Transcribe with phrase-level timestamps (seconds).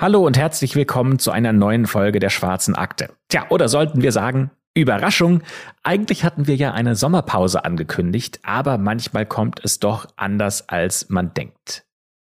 [0.00, 3.10] Hallo und herzlich willkommen zu einer neuen Folge der Schwarzen Akte.
[3.28, 5.42] Tja, oder sollten wir sagen, Überraschung.
[5.82, 11.34] Eigentlich hatten wir ja eine Sommerpause angekündigt, aber manchmal kommt es doch anders, als man
[11.34, 11.84] denkt.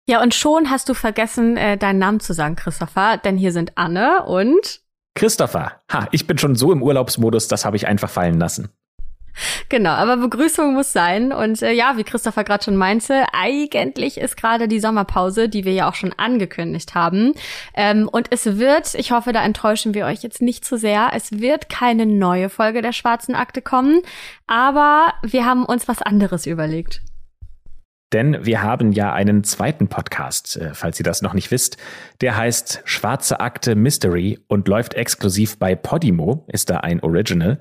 [0.09, 3.77] Ja, und schon hast du vergessen, äh, deinen Namen zu sagen, Christopher, denn hier sind
[3.77, 4.81] Anne und
[5.15, 5.83] Christopher.
[5.93, 8.71] Ha, ich bin schon so im Urlaubsmodus, das habe ich einfach fallen lassen.
[9.69, 11.33] Genau, aber Begrüßung muss sein.
[11.33, 15.73] Und äh, ja, wie Christopher gerade schon meinte, eigentlich ist gerade die Sommerpause, die wir
[15.73, 17.35] ja auch schon angekündigt haben.
[17.75, 21.33] Ähm, und es wird, ich hoffe, da enttäuschen wir euch jetzt nicht zu sehr, es
[21.41, 24.01] wird keine neue Folge der Schwarzen Akte kommen,
[24.47, 27.03] aber wir haben uns was anderes überlegt.
[28.13, 31.77] Denn wir haben ja einen zweiten Podcast, äh, falls ihr das noch nicht wisst.
[32.23, 37.59] Der heißt Schwarze Akte Mystery und läuft exklusiv bei Podimo, ist da ein Original.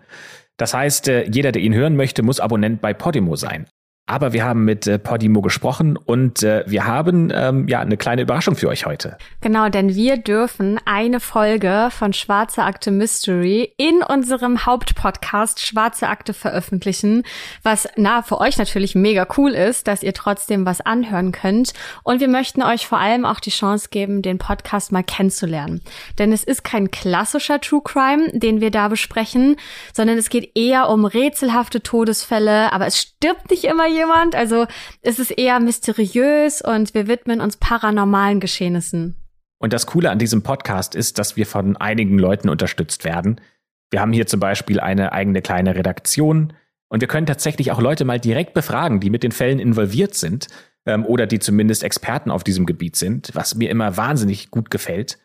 [0.57, 3.67] Das heißt, äh, jeder, der ihn hören möchte, muss Abonnent bei Podimo sein.
[4.09, 8.21] Aber wir haben mit äh, Podimo gesprochen und äh, wir haben ähm, ja eine kleine
[8.21, 9.17] Überraschung für euch heute.
[9.41, 16.33] Genau, denn wir dürfen eine Folge von Schwarze Akte Mystery in unserem Hauptpodcast Schwarze Akte
[16.33, 17.23] veröffentlichen,
[17.63, 21.73] was na für euch natürlich mega cool ist, dass ihr trotzdem was anhören könnt.
[22.03, 25.81] Und wir möchten euch vor allem auch die Chance geben, den Podcast mal kennenzulernen.
[26.17, 29.57] Denn es ist kein klassischer True Crime, den wir da besprechen,
[29.91, 34.35] sondern es geht eher um rätselhafte Todesfälle, aber es stirbt nicht immer jemand.
[34.35, 34.67] Also
[35.01, 39.15] es ist eher mysteriös und wir widmen uns paranormalen Geschehnissen.
[39.59, 43.41] Und das Coole an diesem Podcast ist, dass wir von einigen Leuten unterstützt werden.
[43.89, 46.53] Wir haben hier zum Beispiel eine eigene kleine Redaktion
[46.89, 50.47] und wir können tatsächlich auch Leute mal direkt befragen, die mit den Fällen involviert sind
[50.85, 55.17] ähm, oder die zumindest Experten auf diesem Gebiet sind, was mir immer wahnsinnig gut gefällt.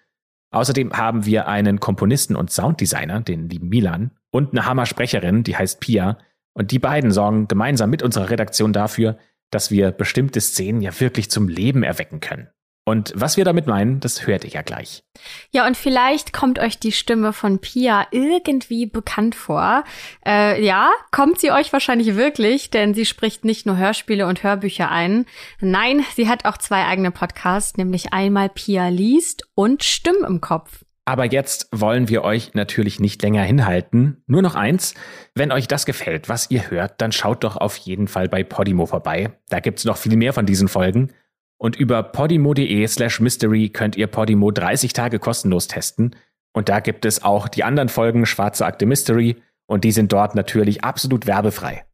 [0.51, 5.81] Außerdem haben wir einen Komponisten und Sounddesigner, den lieben Milan, und eine Hammer-Sprecherin, die heißt
[5.81, 6.19] Pia,
[6.55, 9.19] und die beiden sorgen gemeinsam mit unserer Redaktion dafür,
[9.51, 12.49] dass wir bestimmte Szenen ja wirklich zum Leben erwecken können.
[12.85, 15.05] Und was wir damit meinen, das hört ihr ja gleich.
[15.53, 19.85] Ja, und vielleicht kommt euch die Stimme von Pia irgendwie bekannt vor.
[20.27, 24.91] Äh, ja, kommt sie euch wahrscheinlich wirklich, denn sie spricht nicht nur Hörspiele und Hörbücher
[24.91, 25.27] ein.
[25.61, 30.83] Nein, sie hat auch zwei eigene Podcasts, nämlich einmal Pia liest und Stimmen im Kopf.
[31.05, 34.23] Aber jetzt wollen wir euch natürlich nicht länger hinhalten.
[34.27, 34.95] Nur noch eins.
[35.35, 38.87] Wenn euch das gefällt, was ihr hört, dann schaut doch auf jeden Fall bei Podimo
[38.87, 39.33] vorbei.
[39.49, 41.13] Da gibt's noch viel mehr von diesen Folgen.
[41.59, 46.15] Und über podimo.de slash mystery könnt ihr Podimo 30 Tage kostenlos testen.
[46.53, 49.43] Und da gibt es auch die anderen Folgen Schwarze Akte Mystery.
[49.67, 51.85] Und die sind dort natürlich absolut werbefrei.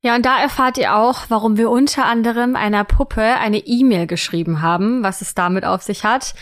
[0.00, 4.62] Ja, und da erfahrt ihr auch, warum wir unter anderem einer Puppe eine E-Mail geschrieben
[4.62, 6.34] haben, was es damit auf sich hat.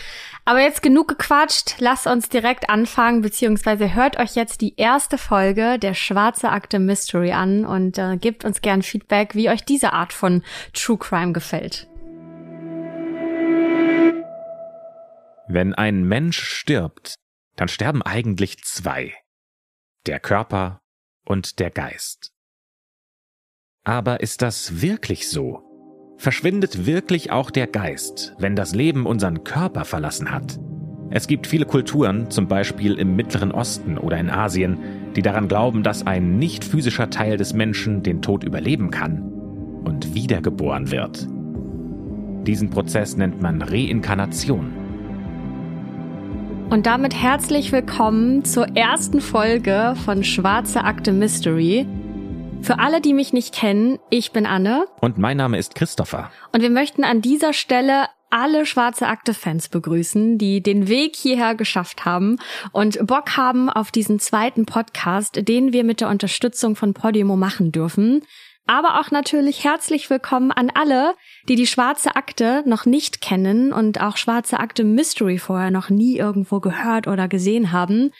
[0.47, 5.77] Aber jetzt genug gequatscht, lasst uns direkt anfangen, beziehungsweise hört euch jetzt die erste Folge
[5.77, 10.13] der Schwarze Akte Mystery an und äh, gebt uns gern Feedback, wie euch diese Art
[10.13, 11.89] von True Crime gefällt.
[15.49, 17.15] Wenn ein Mensch stirbt,
[17.57, 19.13] dann sterben eigentlich zwei.
[20.05, 20.79] Der Körper
[21.25, 22.31] und der Geist.
[23.83, 25.66] Aber ist das wirklich so?
[26.19, 30.59] Verschwindet wirklich auch der Geist, wenn das Leben unseren Körper verlassen hat?
[31.11, 34.79] Es gibt viele Kulturen, zum Beispiel im Mittleren Osten oder in Asien,
[35.15, 39.31] die daran glauben, dass ein nicht physischer Teil des Menschen den Tod überleben kann
[39.85, 41.27] und wiedergeboren wird.
[42.47, 44.73] Diesen Prozess nennt man Reinkarnation.
[46.71, 51.85] Und damit herzlich willkommen zur ersten Folge von Schwarze Akte Mystery.
[52.61, 54.87] Für alle, die mich nicht kennen, ich bin Anne.
[54.99, 56.31] Und mein Name ist Christopher.
[56.51, 62.03] Und wir möchten an dieser Stelle alle Schwarze Akte-Fans begrüßen, die den Weg hierher geschafft
[62.03, 62.37] haben
[62.73, 67.71] und Bock haben auf diesen zweiten Podcast, den wir mit der Unterstützung von Podimo machen
[67.71, 68.23] dürfen.
[68.69, 71.15] Aber auch natürlich herzlich willkommen an alle,
[71.47, 76.17] die die Schwarze Akte noch nicht kennen und auch Schwarze Akte Mystery vorher noch nie
[76.17, 78.11] irgendwo gehört oder gesehen haben.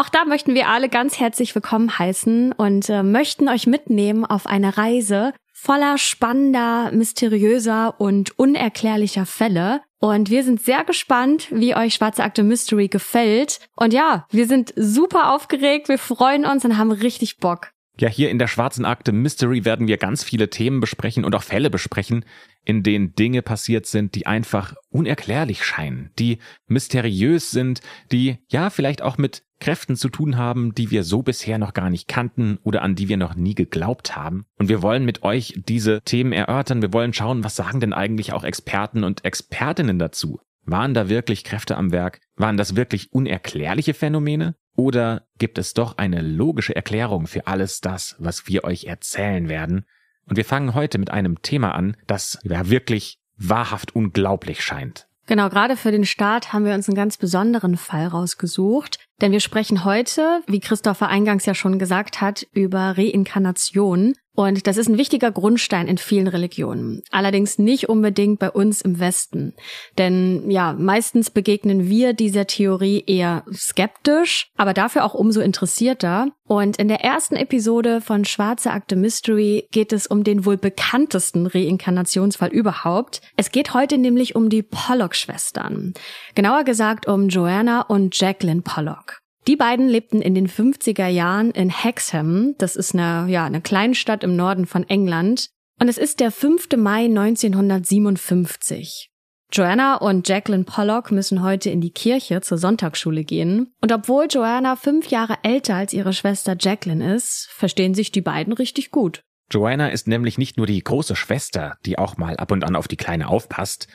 [0.00, 4.46] Auch da möchten wir alle ganz herzlich willkommen heißen und äh, möchten euch mitnehmen auf
[4.46, 9.82] eine Reise voller spannender, mysteriöser und unerklärlicher Fälle.
[9.98, 13.60] Und wir sind sehr gespannt, wie euch Schwarze Akte Mystery gefällt.
[13.76, 17.72] Und ja, wir sind super aufgeregt, wir freuen uns und haben richtig Bock.
[17.98, 21.42] Ja, hier in der Schwarzen Akte Mystery werden wir ganz viele Themen besprechen und auch
[21.42, 22.24] Fälle besprechen,
[22.64, 26.38] in denen Dinge passiert sind, die einfach unerklärlich scheinen, die
[26.68, 27.80] mysteriös sind,
[28.10, 31.90] die ja vielleicht auch mit Kräften zu tun haben, die wir so bisher noch gar
[31.90, 34.46] nicht kannten oder an die wir noch nie geglaubt haben.
[34.56, 36.82] Und wir wollen mit euch diese Themen erörtern.
[36.82, 40.40] Wir wollen schauen, was sagen denn eigentlich auch Experten und Expertinnen dazu?
[40.64, 42.20] Waren da wirklich Kräfte am Werk?
[42.36, 44.56] Waren das wirklich unerklärliche Phänomene?
[44.76, 49.84] Oder gibt es doch eine logische Erklärung für alles das, was wir euch erzählen werden?
[50.26, 55.08] Und wir fangen heute mit einem Thema an, das ja wirklich wahrhaft unglaublich scheint.
[55.30, 59.38] Genau, gerade für den Start haben wir uns einen ganz besonderen Fall rausgesucht, denn wir
[59.38, 64.14] sprechen heute, wie Christopher eingangs ja schon gesagt hat, über Reinkarnation.
[64.34, 67.02] Und das ist ein wichtiger Grundstein in vielen Religionen.
[67.10, 69.54] Allerdings nicht unbedingt bei uns im Westen.
[69.98, 76.28] Denn ja, meistens begegnen wir dieser Theorie eher skeptisch, aber dafür auch umso interessierter.
[76.46, 81.46] Und in der ersten Episode von Schwarze Akte Mystery geht es um den wohl bekanntesten
[81.46, 83.20] Reinkarnationsfall überhaupt.
[83.36, 85.94] Es geht heute nämlich um die Pollock-Schwestern.
[86.34, 89.19] Genauer gesagt um Joanna und Jacqueline Pollock.
[89.46, 92.54] Die beiden lebten in den 50er Jahren in Hexham.
[92.58, 95.48] Das ist eine, ja, eine Kleinstadt im Norden von England.
[95.78, 96.68] Und es ist der 5.
[96.76, 99.10] Mai 1957.
[99.52, 103.74] Joanna und Jacqueline Pollock müssen heute in die Kirche zur Sonntagsschule gehen.
[103.80, 108.52] Und obwohl Joanna fünf Jahre älter als ihre Schwester Jacqueline ist, verstehen sich die beiden
[108.52, 109.22] richtig gut.
[109.50, 112.86] Joanna ist nämlich nicht nur die große Schwester, die auch mal ab und an auf
[112.86, 113.88] die Kleine aufpasst.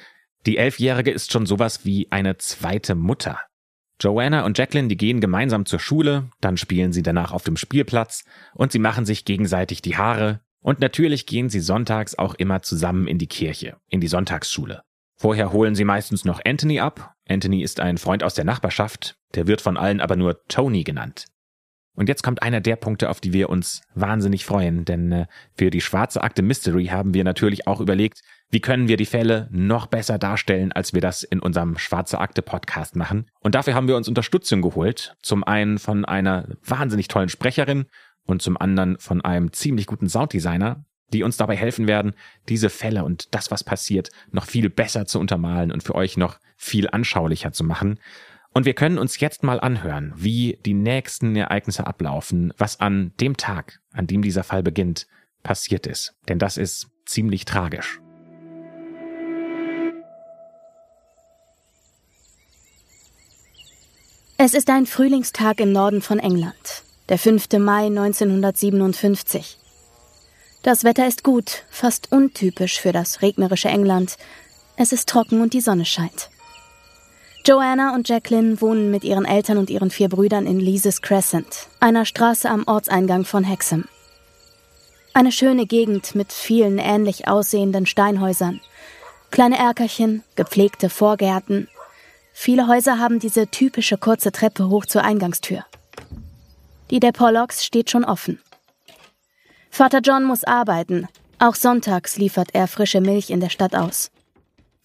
[0.46, 3.40] Die Elfjährige ist schon sowas wie eine zweite Mutter.
[4.02, 8.26] Joanna und Jacqueline, die gehen gemeinsam zur Schule, dann spielen sie danach auf dem Spielplatz
[8.54, 13.08] und sie machen sich gegenseitig die Haare und natürlich gehen sie sonntags auch immer zusammen
[13.08, 14.82] in die Kirche, in die Sonntagsschule.
[15.18, 17.14] Vorher holen sie meistens noch Anthony ab.
[17.28, 21.28] Anthony ist ein Freund aus der Nachbarschaft, der wird von allen aber nur Tony genannt.
[21.96, 25.26] Und jetzt kommt einer der Punkte, auf die wir uns wahnsinnig freuen, denn äh,
[25.58, 28.22] für die schwarze Akte Mystery haben wir natürlich auch überlegt,
[28.52, 32.42] wie können wir die Fälle noch besser darstellen, als wir das in unserem Schwarze Akte
[32.42, 33.28] Podcast machen.
[33.40, 35.16] Und dafür haben wir uns Unterstützung geholt.
[35.22, 37.86] Zum einen von einer wahnsinnig tollen Sprecherin
[38.26, 42.14] und zum anderen von einem ziemlich guten Sounddesigner, die uns dabei helfen werden,
[42.50, 46.40] diese Fälle und das, was passiert, noch viel besser zu untermalen und für euch noch
[46.58, 48.00] viel anschaulicher zu machen.
[48.56, 53.36] Und wir können uns jetzt mal anhören, wie die nächsten Ereignisse ablaufen, was an dem
[53.36, 55.08] Tag, an dem dieser Fall beginnt,
[55.44, 56.14] passiert ist.
[56.30, 58.00] Denn das ist ziemlich tragisch.
[64.38, 67.52] Es ist ein Frühlingstag im Norden von England, der 5.
[67.60, 69.60] Mai 1957.
[70.64, 74.16] Das Wetter ist gut, fast untypisch für das regnerische England.
[74.78, 76.30] Es ist trocken und die Sonne scheint.
[77.46, 82.06] Joanna und Jacqueline wohnen mit ihren Eltern und ihren vier Brüdern in Leases Crescent, einer
[82.06, 83.86] Straße am Ortseingang von Hexham.
[85.14, 88.60] Eine schöne Gegend mit vielen ähnlich aussehenden Steinhäusern.
[89.32, 91.68] Kleine Erkerchen, gepflegte Vorgärten,
[92.38, 95.66] Viele Häuser haben diese typische kurze Treppe hoch zur Eingangstür.
[96.92, 98.42] Die der Pollocks steht schon offen.
[99.72, 101.08] Vater John muss arbeiten.
[101.40, 104.12] Auch sonntags liefert er frische Milch in der Stadt aus.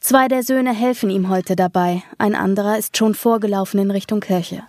[0.00, 4.62] Zwei der Söhne helfen ihm heute dabei, ein anderer ist schon vorgelaufen in Richtung Kirche.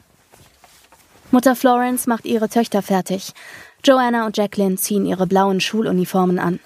[1.31, 3.31] Mutter Florence macht ihre Töchter fertig.
[3.83, 6.59] Joanna und Jacqueline ziehen ihre blauen Schuluniformen an.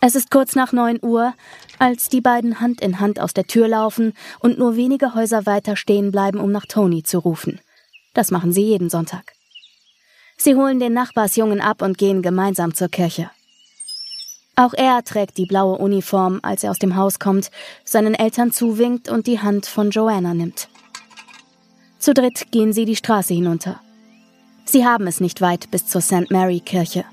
[0.00, 1.34] Es ist kurz nach neun Uhr,
[1.78, 5.76] als die beiden Hand in Hand aus der Tür laufen und nur wenige Häuser weiter
[5.76, 7.60] stehen bleiben, um nach Tony zu rufen.
[8.14, 9.34] Das machen sie jeden Sonntag.
[10.38, 13.30] Sie holen den Nachbarsjungen ab und gehen gemeinsam zur Kirche.
[14.56, 17.50] Auch er trägt die blaue Uniform, als er aus dem Haus kommt,
[17.84, 20.68] seinen Eltern zuwinkt und die Hand von Joanna nimmt.
[21.98, 23.80] Zu dritt gehen sie die Straße hinunter.
[24.64, 26.30] Sie haben es nicht weit bis zur St.
[26.30, 27.04] Mary Kirche.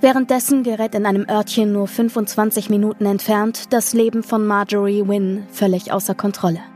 [0.00, 5.92] Währenddessen gerät in einem Örtchen nur 25 Minuten entfernt das Leben von Marjorie Wynne völlig
[5.92, 6.71] außer Kontrolle.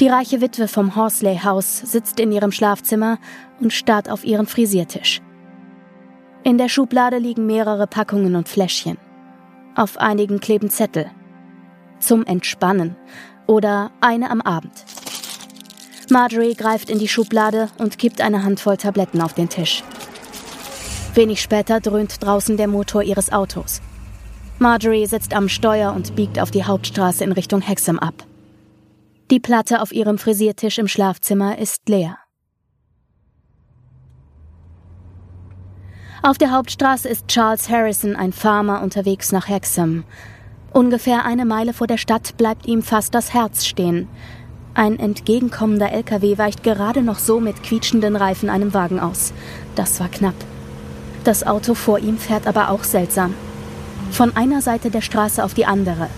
[0.00, 3.18] Die reiche Witwe vom Horsley House sitzt in ihrem Schlafzimmer
[3.60, 5.22] und starrt auf ihren Frisiertisch.
[6.42, 8.98] In der Schublade liegen mehrere Packungen und Fläschchen.
[9.76, 11.10] Auf einigen kleben Zettel.
[12.00, 12.96] Zum Entspannen
[13.46, 14.84] oder eine am Abend.
[16.10, 19.84] Marjorie greift in die Schublade und kippt eine Handvoll Tabletten auf den Tisch.
[21.14, 23.80] Wenig später dröhnt draußen der Motor ihres Autos.
[24.58, 28.26] Marjorie sitzt am Steuer und biegt auf die Hauptstraße in Richtung Hexham ab.
[29.30, 32.18] Die Platte auf ihrem Frisiertisch im Schlafzimmer ist leer.
[36.22, 40.04] Auf der Hauptstraße ist Charles Harrison, ein Farmer, unterwegs nach Hexham.
[40.72, 44.08] Ungefähr eine Meile vor der Stadt bleibt ihm fast das Herz stehen.
[44.74, 49.32] Ein entgegenkommender LKW weicht gerade noch so mit quietschenden Reifen einem Wagen aus.
[49.74, 50.34] Das war knapp.
[51.24, 53.34] Das Auto vor ihm fährt aber auch seltsam.
[54.10, 56.08] Von einer Seite der Straße auf die andere.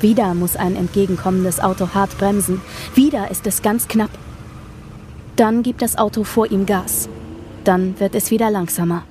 [0.00, 2.60] Wieder muss ein entgegenkommendes Auto hart bremsen.
[2.94, 4.10] Wieder ist es ganz knapp.
[5.34, 7.08] Dann gibt das Auto vor ihm Gas.
[7.64, 9.02] Dann wird es wieder langsamer.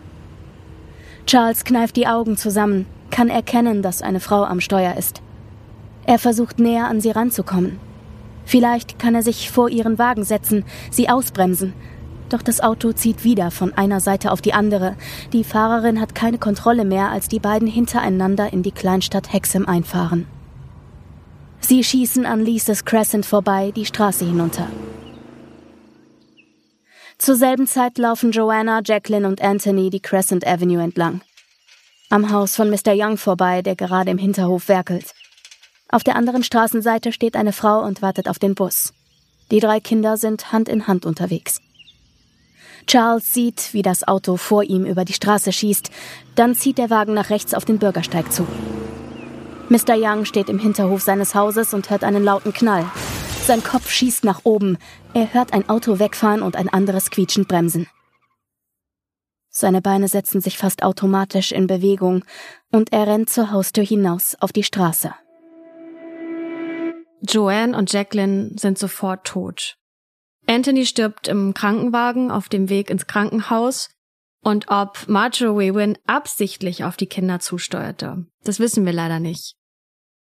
[1.26, 5.22] Charles kneift die Augen zusammen, kann erkennen, dass eine Frau am Steuer ist.
[6.06, 7.80] Er versucht näher an sie ranzukommen.
[8.46, 11.74] Vielleicht kann er sich vor ihren Wagen setzen, sie ausbremsen.
[12.30, 14.96] Doch das Auto zieht wieder von einer Seite auf die andere.
[15.34, 20.28] Die Fahrerin hat keine Kontrolle mehr, als die beiden hintereinander in die Kleinstadt Hexham einfahren.
[21.60, 24.68] Sie schießen an Lises Crescent vorbei, die Straße hinunter.
[27.18, 31.22] Zur selben Zeit laufen Joanna, Jacqueline und Anthony die Crescent Avenue entlang.
[32.10, 32.94] Am Haus von Mr.
[32.94, 35.14] Young vorbei, der gerade im Hinterhof werkelt.
[35.90, 38.94] Auf der anderen Straßenseite steht eine Frau und wartet auf den Bus.
[39.52, 41.60] Die drei Kinder sind Hand in Hand unterwegs.
[42.86, 45.90] Charles sieht, wie das Auto vor ihm über die Straße schießt,
[46.36, 48.48] dann zieht der Wagen nach rechts auf den Bürgersteig zu.
[49.70, 49.96] Mr.
[49.98, 52.90] Young steht im Hinterhof seines Hauses und hört einen lauten Knall.
[53.46, 54.78] Sein Kopf schießt nach oben.
[55.14, 57.88] Er hört ein Auto wegfahren und ein anderes quietschend bremsen.
[59.50, 62.24] Seine Beine setzen sich fast automatisch in Bewegung
[62.72, 65.14] und er rennt zur Haustür hinaus auf die Straße.
[67.28, 69.76] Joanne und Jacqueline sind sofort tot.
[70.46, 73.90] Anthony stirbt im Krankenwagen auf dem Weg ins Krankenhaus
[74.42, 79.57] und ob Marjorie Wynne absichtlich auf die Kinder zusteuerte, das wissen wir leider nicht.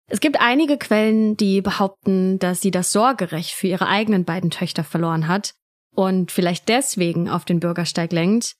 [0.09, 4.83] Es gibt einige Quellen, die behaupten, dass sie das Sorgerecht für ihre eigenen beiden Töchter
[4.83, 5.53] verloren hat
[5.95, 8.55] und vielleicht deswegen auf den Bürgersteig lenkt,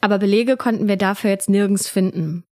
[0.00, 2.44] aber Belege konnten wir dafür jetzt nirgends finden.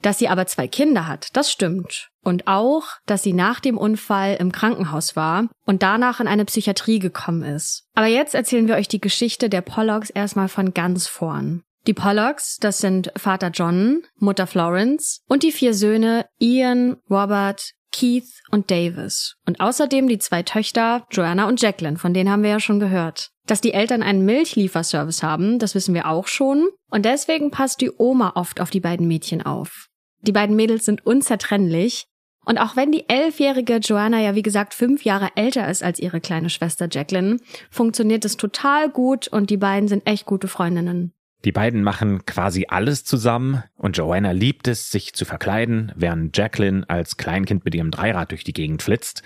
[0.00, 2.08] Dass sie aber zwei Kinder hat, das stimmt.
[2.24, 6.98] Und auch, dass sie nach dem Unfall im Krankenhaus war und danach in eine Psychiatrie
[6.98, 7.84] gekommen ist.
[7.94, 11.62] Aber jetzt erzählen wir euch die Geschichte der Pollocks erstmal von ganz vorn.
[11.86, 18.42] Die Pollocks, das sind Vater John, Mutter Florence und die vier Söhne Ian, Robert, Keith
[18.50, 19.36] und Davis.
[19.46, 23.30] Und außerdem die zwei Töchter Joanna und Jacqueline, von denen haben wir ja schon gehört.
[23.46, 26.68] Dass die Eltern einen Milchlieferservice haben, das wissen wir auch schon.
[26.90, 29.88] Und deswegen passt die Oma oft auf die beiden Mädchen auf.
[30.22, 32.06] Die beiden Mädels sind unzertrennlich.
[32.44, 36.20] Und auch wenn die elfjährige Joanna ja wie gesagt fünf Jahre älter ist als ihre
[36.20, 37.36] kleine Schwester Jacqueline,
[37.70, 41.12] funktioniert es total gut und die beiden sind echt gute Freundinnen.
[41.44, 46.88] Die beiden machen quasi alles zusammen und Joanna liebt es, sich zu verkleiden, während Jacqueline
[46.88, 49.22] als Kleinkind mit ihrem Dreirad durch die Gegend flitzt.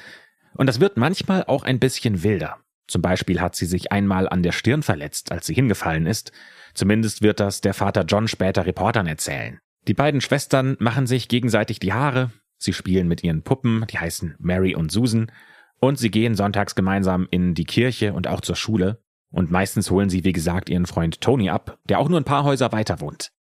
[0.54, 2.56] Und das wird manchmal auch ein bisschen wilder.
[2.86, 6.32] Zum Beispiel hat sie sich einmal an der Stirn verletzt, als sie hingefallen ist.
[6.72, 9.58] Zumindest wird das der Vater John später Reportern erzählen.
[9.86, 14.36] Die beiden Schwestern machen sich gegenseitig die Haare, sie spielen mit ihren Puppen, die heißen
[14.38, 15.30] Mary und Susan,
[15.78, 19.02] und sie gehen sonntags gemeinsam in die Kirche und auch zur Schule.
[19.36, 22.44] Und meistens holen sie, wie gesagt, ihren Freund Tony ab, der auch nur ein paar
[22.44, 23.32] Häuser weiter wohnt.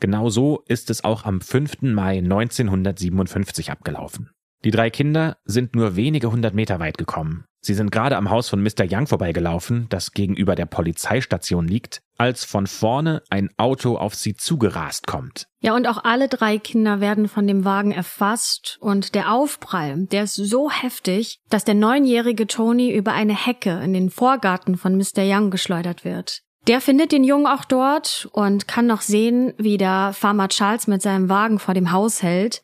[0.00, 1.82] Genau so ist es auch am 5.
[1.82, 4.30] Mai 1957 abgelaufen.
[4.64, 7.44] Die drei Kinder sind nur wenige hundert Meter weit gekommen.
[7.62, 8.86] Sie sind gerade am Haus von Mr.
[8.90, 15.06] Young vorbeigelaufen, das gegenüber der Polizeistation liegt, als von vorne ein Auto auf sie zugerast
[15.06, 15.46] kommt.
[15.60, 20.24] Ja, und auch alle drei Kinder werden von dem Wagen erfasst und der Aufprall, der
[20.24, 25.22] ist so heftig, dass der neunjährige Tony über eine Hecke in den Vorgarten von Mr.
[25.22, 26.40] Young geschleudert wird.
[26.66, 31.00] Der findet den Jungen auch dort und kann noch sehen, wie der Farmer Charles mit
[31.02, 32.62] seinem Wagen vor dem Haus hält.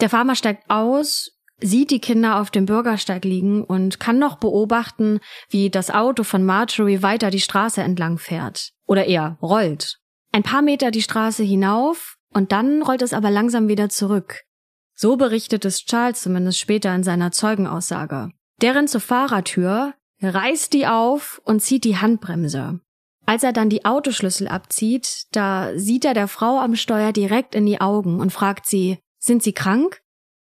[0.00, 5.20] Der Farmer steigt aus, sieht die Kinder auf dem Bürgersteig liegen und kann noch beobachten,
[5.50, 8.70] wie das Auto von Marjorie weiter die Straße entlang fährt.
[8.86, 9.98] Oder eher rollt.
[10.32, 14.42] Ein paar Meter die Straße hinauf und dann rollt es aber langsam wieder zurück.
[14.94, 18.30] So berichtet es Charles zumindest später in seiner Zeugenaussage.
[18.60, 22.80] Der rennt zur Fahrertür, reißt die auf und zieht die Handbremse.
[23.26, 27.64] Als er dann die Autoschlüssel abzieht, da sieht er der Frau am Steuer direkt in
[27.64, 30.00] die Augen und fragt sie, sind Sie krank?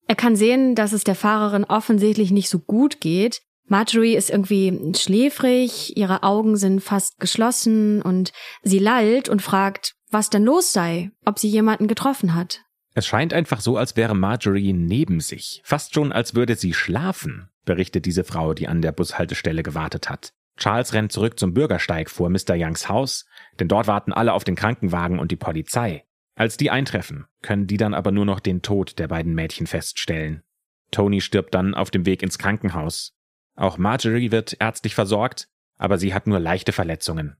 [0.06, 3.42] Er kann sehen, dass es der Fahrerin offensichtlich nicht so gut geht.
[3.68, 10.30] Marjorie ist irgendwie schläfrig, ihre Augen sind fast geschlossen und sie lallt und fragt, was
[10.30, 12.62] denn los sei, ob sie jemanden getroffen hat.
[12.94, 17.48] Es scheint einfach so, als wäre Marjorie neben sich, fast schon als würde sie schlafen,
[17.64, 20.32] berichtet diese Frau, die an der Bushaltestelle gewartet hat.
[20.56, 22.54] Charles rennt zurück zum Bürgersteig vor Mr.
[22.54, 23.26] Youngs Haus,
[23.60, 26.05] denn dort warten alle auf den Krankenwagen und die Polizei.
[26.36, 30.42] Als die eintreffen, können die dann aber nur noch den Tod der beiden Mädchen feststellen.
[30.90, 33.16] Tony stirbt dann auf dem Weg ins Krankenhaus.
[33.56, 37.36] Auch Marjorie wird ärztlich versorgt, aber sie hat nur leichte Verletzungen.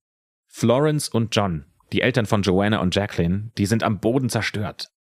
[0.47, 4.91] Florence und John, die Eltern von Joanna und Jacqueline, die sind am Boden zerstört.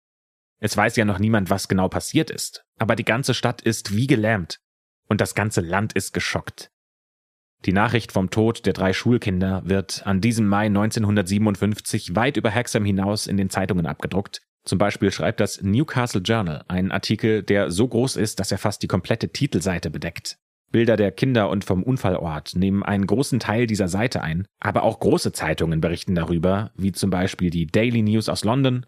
[0.58, 4.06] Es weiß ja noch niemand, was genau passiert ist, aber die ganze Stadt ist wie
[4.06, 4.60] gelähmt
[5.08, 6.70] und das ganze Land ist geschockt.
[7.64, 12.84] Die Nachricht vom Tod der drei Schulkinder wird an diesem Mai 1957 weit über Hexham
[12.84, 14.42] hinaus in den Zeitungen abgedruckt.
[14.64, 18.82] Zum Beispiel schreibt das Newcastle Journal einen Artikel, der so groß ist, dass er fast
[18.82, 20.38] die komplette Titelseite bedeckt.
[20.72, 24.98] Bilder der Kinder und vom Unfallort nehmen einen großen Teil dieser Seite ein, aber auch
[24.98, 28.84] große Zeitungen berichten darüber, wie zum Beispiel die Daily News aus London,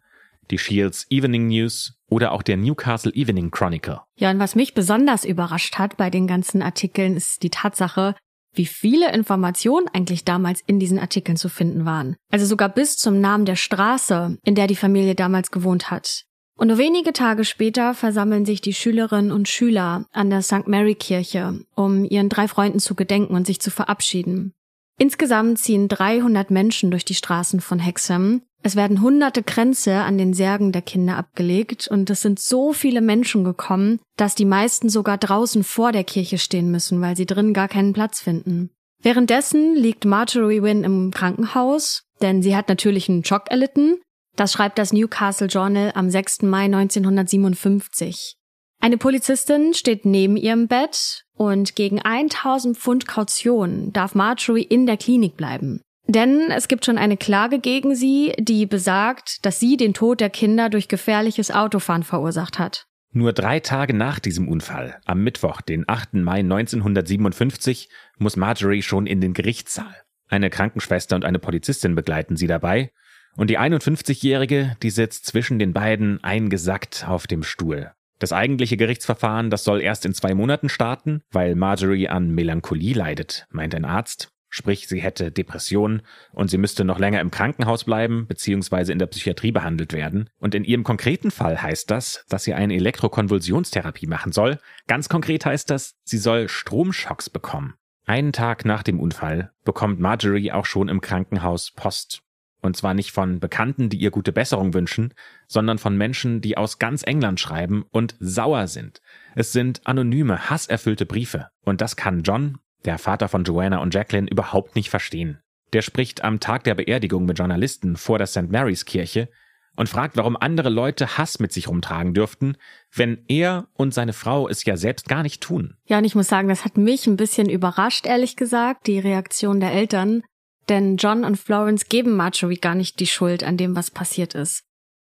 [0.50, 4.00] die Shields Evening News oder auch der Newcastle Evening Chronicle.
[4.16, 8.14] Ja, und was mich besonders überrascht hat bei den ganzen Artikeln ist die Tatsache,
[8.52, 12.16] wie viele Informationen eigentlich damals in diesen Artikeln zu finden waren.
[12.30, 16.24] Also sogar bis zum Namen der Straße, in der die Familie damals gewohnt hat.
[16.58, 20.66] Und nur wenige Tage später versammeln sich die Schülerinnen und Schüler an der St.
[20.66, 24.54] Mary Kirche, um ihren drei Freunden zu gedenken und sich zu verabschieden.
[24.98, 28.42] Insgesamt ziehen 300 Menschen durch die Straßen von Hexham.
[28.62, 33.00] Es werden hunderte Kränze an den Särgen der Kinder abgelegt und es sind so viele
[33.00, 37.54] Menschen gekommen, dass die meisten sogar draußen vor der Kirche stehen müssen, weil sie drin
[37.54, 38.70] gar keinen Platz finden.
[39.00, 44.00] Währenddessen liegt Marjorie Wynne im Krankenhaus, denn sie hat natürlich einen Schock erlitten.
[44.34, 46.42] Das schreibt das Newcastle Journal am 6.
[46.42, 48.36] Mai 1957.
[48.80, 54.96] Eine Polizistin steht neben ihrem Bett und gegen 1000 Pfund Kaution darf Marjorie in der
[54.96, 55.80] Klinik bleiben.
[56.08, 60.30] Denn es gibt schon eine Klage gegen sie, die besagt, dass sie den Tod der
[60.30, 62.86] Kinder durch gefährliches Autofahren verursacht hat.
[63.12, 66.14] Nur drei Tage nach diesem Unfall, am Mittwoch, den 8.
[66.14, 69.94] Mai 1957, muss Marjorie schon in den Gerichtssaal.
[70.28, 72.90] Eine Krankenschwester und eine Polizistin begleiten sie dabei,
[73.36, 77.92] und die 51-Jährige, die sitzt zwischen den beiden eingesackt auf dem Stuhl.
[78.18, 83.46] Das eigentliche Gerichtsverfahren, das soll erst in zwei Monaten starten, weil Marjorie an Melancholie leidet,
[83.50, 84.32] meint ein Arzt.
[84.50, 86.02] Sprich, sie hätte Depressionen
[86.32, 88.92] und sie müsste noch länger im Krankenhaus bleiben bzw.
[88.92, 90.30] in der Psychiatrie behandelt werden.
[90.38, 94.58] Und in ihrem konkreten Fall heißt das, dass sie eine Elektrokonvulsionstherapie machen soll.
[94.86, 97.74] Ganz konkret heißt das, sie soll Stromschocks bekommen.
[98.06, 102.22] Einen Tag nach dem Unfall bekommt Marjorie auch schon im Krankenhaus Post.
[102.60, 105.14] Und zwar nicht von Bekannten, die ihr gute Besserung wünschen,
[105.46, 109.00] sondern von Menschen, die aus ganz England schreiben und sauer sind.
[109.34, 111.48] Es sind anonyme, hasserfüllte Briefe.
[111.64, 115.38] Und das kann John, der Vater von Joanna und Jacqueline, überhaupt nicht verstehen.
[115.72, 118.50] Der spricht am Tag der Beerdigung mit Journalisten vor der St.
[118.50, 119.28] Mary's Kirche
[119.76, 122.56] und fragt, warum andere Leute Hass mit sich rumtragen dürften,
[122.92, 125.76] wenn er und seine Frau es ja selbst gar nicht tun.
[125.86, 129.60] Ja, und ich muss sagen, das hat mich ein bisschen überrascht, ehrlich gesagt, die Reaktion
[129.60, 130.22] der Eltern.
[130.68, 134.64] Denn John und Florence geben Marjorie gar nicht die Schuld an dem, was passiert ist.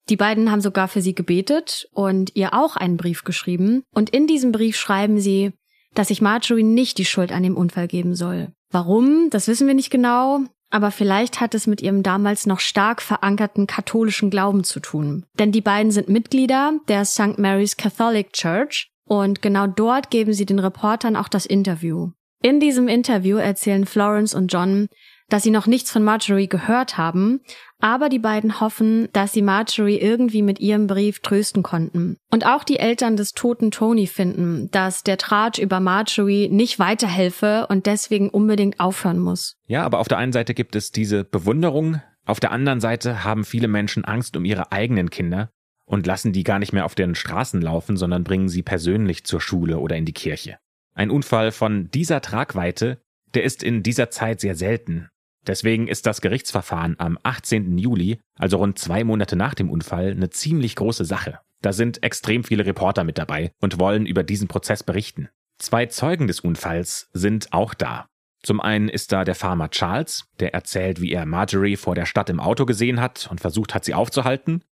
[0.08, 3.84] Die beiden haben sogar für sie gebetet und ihr auch einen Brief geschrieben.
[3.94, 5.52] Und in diesem Brief schreiben sie,
[5.94, 8.52] dass sich Marjorie nicht die Schuld an dem Unfall geben soll.
[8.70, 9.28] Warum?
[9.30, 10.40] Das wissen wir nicht genau.
[10.70, 15.26] Aber vielleicht hat es mit ihrem damals noch stark verankerten katholischen Glauben zu tun.
[15.38, 17.38] Denn die beiden sind Mitglieder der St.
[17.38, 22.12] Mary's Catholic Church und genau dort geben sie den Reportern auch das Interview.
[22.42, 24.88] In diesem Interview erzählen Florence und John,
[25.28, 27.40] dass sie noch nichts von Marjorie gehört haben,
[27.82, 32.16] aber die beiden hoffen, dass sie Marjorie irgendwie mit ihrem Brief trösten konnten.
[32.30, 37.66] Und auch die Eltern des toten Tony finden, dass der Tratsch über Marjorie nicht weiterhelfe
[37.68, 39.56] und deswegen unbedingt aufhören muss.
[39.66, 43.44] Ja, aber auf der einen Seite gibt es diese Bewunderung, auf der anderen Seite haben
[43.44, 45.50] viele Menschen Angst um ihre eigenen Kinder
[45.84, 49.40] und lassen die gar nicht mehr auf den Straßen laufen, sondern bringen sie persönlich zur
[49.40, 50.58] Schule oder in die Kirche.
[50.94, 53.02] Ein Unfall von dieser Tragweite,
[53.34, 55.08] der ist in dieser Zeit sehr selten
[55.46, 57.76] Deswegen ist das Gerichtsverfahren am 18.
[57.76, 61.40] Juli, also rund zwei Monate nach dem Unfall, eine ziemlich große Sache.
[61.62, 65.28] Da sind extrem viele Reporter mit dabei und wollen über diesen Prozess berichten.
[65.58, 68.06] Zwei Zeugen des Unfalls sind auch da.
[68.42, 72.28] Zum einen ist da der Farmer Charles, der erzählt, wie er Marjorie vor der Stadt
[72.30, 74.64] im Auto gesehen hat und versucht hat, sie aufzuhalten.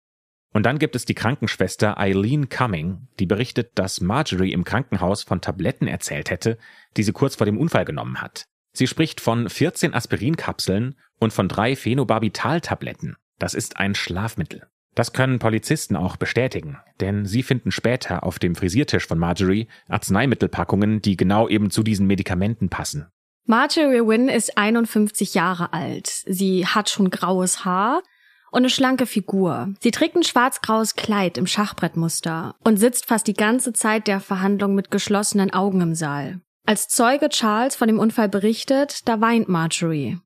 [0.55, 5.43] Und dann gibt es die Krankenschwester Eileen Cumming, die berichtet, dass Marjorie im Krankenhaus von
[5.43, 6.57] Tabletten erzählt hätte,
[6.97, 8.47] die sie kurz vor dem Unfall genommen hat.
[8.79, 13.17] Sie spricht von 14 Aspirinkapseln und von drei Phenobarbital-Tabletten.
[13.41, 14.69] Das ist ein Schlafmittel.
[14.95, 21.03] Das können Polizisten auch bestätigen, denn sie finden später auf dem Frisiertisch von Marjorie Arzneimittelpackungen,
[21.03, 23.09] die genau eben zu diesen Medikamenten passen.
[23.47, 26.23] Marjorie Wynne ist 51 Jahre alt.
[26.27, 28.05] Sie hat schon graues Haar
[28.53, 29.75] und eine schlanke Figur.
[29.81, 34.77] Sie trägt ein schwarz-graues Kleid im Schachbrettmuster und sitzt fast die ganze Zeit der Verhandlung
[34.77, 36.43] mit geschlossenen Augen im Saal.
[36.69, 40.19] Als Zeuge Charles von dem Unfall berichtet, da weint Marjorie.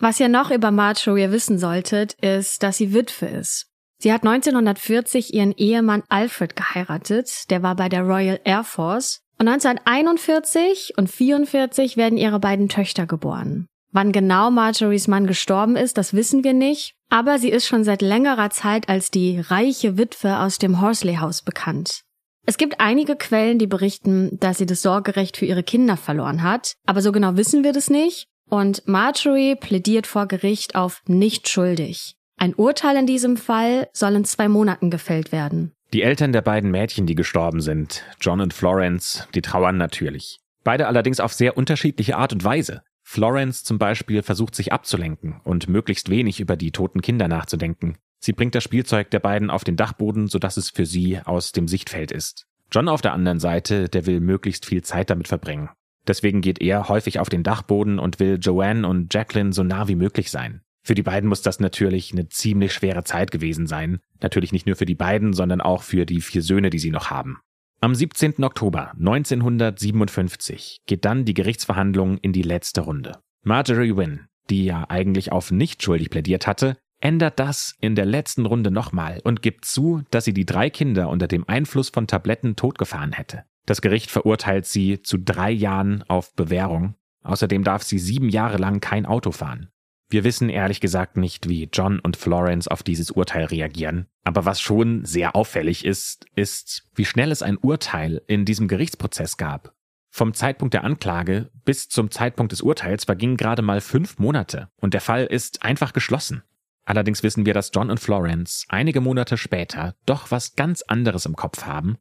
[0.00, 3.68] Was ihr noch über Marjorie wissen solltet, ist, dass sie Witwe ist.
[3.98, 9.46] Sie hat 1940 ihren Ehemann Alfred geheiratet, der war bei der Royal Air Force, und
[9.46, 13.68] 1941 und 44 werden ihre beiden Töchter geboren.
[13.92, 18.02] Wann genau Marjories Mann gestorben ist, das wissen wir nicht, aber sie ist schon seit
[18.02, 22.02] längerer Zeit als die reiche Witwe aus dem Horsley House bekannt.
[22.48, 26.74] Es gibt einige Quellen, die berichten, dass sie das Sorgerecht für ihre Kinder verloren hat,
[26.86, 28.28] aber so genau wissen wir das nicht.
[28.48, 32.14] Und Marjorie plädiert vor Gericht auf nicht schuldig.
[32.38, 35.72] Ein Urteil in diesem Fall soll in zwei Monaten gefällt werden.
[35.92, 40.38] Die Eltern der beiden Mädchen, die gestorben sind, John und Florence, die trauern natürlich.
[40.62, 42.82] Beide allerdings auf sehr unterschiedliche Art und Weise.
[43.02, 47.98] Florence zum Beispiel versucht sich abzulenken und möglichst wenig über die toten Kinder nachzudenken.
[48.18, 51.68] Sie bringt das Spielzeug der beiden auf den Dachboden, sodass es für sie aus dem
[51.68, 52.46] Sichtfeld ist.
[52.72, 55.70] John auf der anderen Seite, der will möglichst viel Zeit damit verbringen.
[56.06, 59.96] Deswegen geht er häufig auf den Dachboden und will Joanne und Jacqueline so nah wie
[59.96, 60.62] möglich sein.
[60.82, 63.98] Für die beiden muss das natürlich eine ziemlich schwere Zeit gewesen sein.
[64.20, 67.10] Natürlich nicht nur für die beiden, sondern auch für die vier Söhne, die sie noch
[67.10, 67.38] haben.
[67.80, 68.42] Am 17.
[68.44, 73.18] Oktober 1957 geht dann die Gerichtsverhandlung in die letzte Runde.
[73.42, 78.46] Marjorie Wynne, die ja eigentlich auf nicht schuldig plädiert hatte, ändert das in der letzten
[78.46, 82.56] Runde nochmal und gibt zu, dass sie die drei Kinder unter dem Einfluss von Tabletten
[82.56, 83.44] totgefahren hätte.
[83.66, 86.94] Das Gericht verurteilt sie zu drei Jahren auf Bewährung.
[87.22, 89.70] Außerdem darf sie sieben Jahre lang kein Auto fahren.
[90.08, 94.06] Wir wissen ehrlich gesagt nicht, wie John und Florence auf dieses Urteil reagieren.
[94.22, 99.36] Aber was schon sehr auffällig ist, ist, wie schnell es ein Urteil in diesem Gerichtsprozess
[99.36, 99.74] gab.
[100.10, 104.94] Vom Zeitpunkt der Anklage bis zum Zeitpunkt des Urteils vergingen gerade mal fünf Monate und
[104.94, 106.44] der Fall ist einfach geschlossen.
[106.86, 111.36] Allerdings wissen wir, dass John und Florence einige Monate später doch was ganz anderes im
[111.36, 111.98] Kopf haben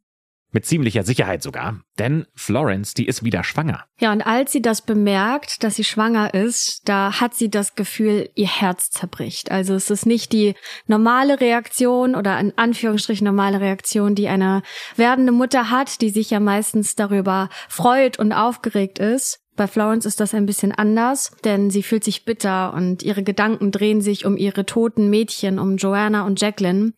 [0.55, 1.81] mit ziemlicher Sicherheit sogar.
[1.99, 3.83] Denn Florence, die ist wieder schwanger.
[3.99, 8.29] Ja, und als sie das bemerkt, dass sie schwanger ist, da hat sie das Gefühl,
[8.35, 9.51] ihr Herz zerbricht.
[9.51, 10.55] Also es ist nicht die
[10.87, 14.63] normale Reaktion oder in Anführungsstrichen normale Reaktion, die eine
[14.95, 19.41] werdende Mutter hat, die sich ja meistens darüber freut und aufgeregt ist.
[19.55, 23.71] Bei Florence ist das ein bisschen anders, denn sie fühlt sich bitter und ihre Gedanken
[23.71, 26.93] drehen sich um ihre toten Mädchen, um Joanna und Jacqueline.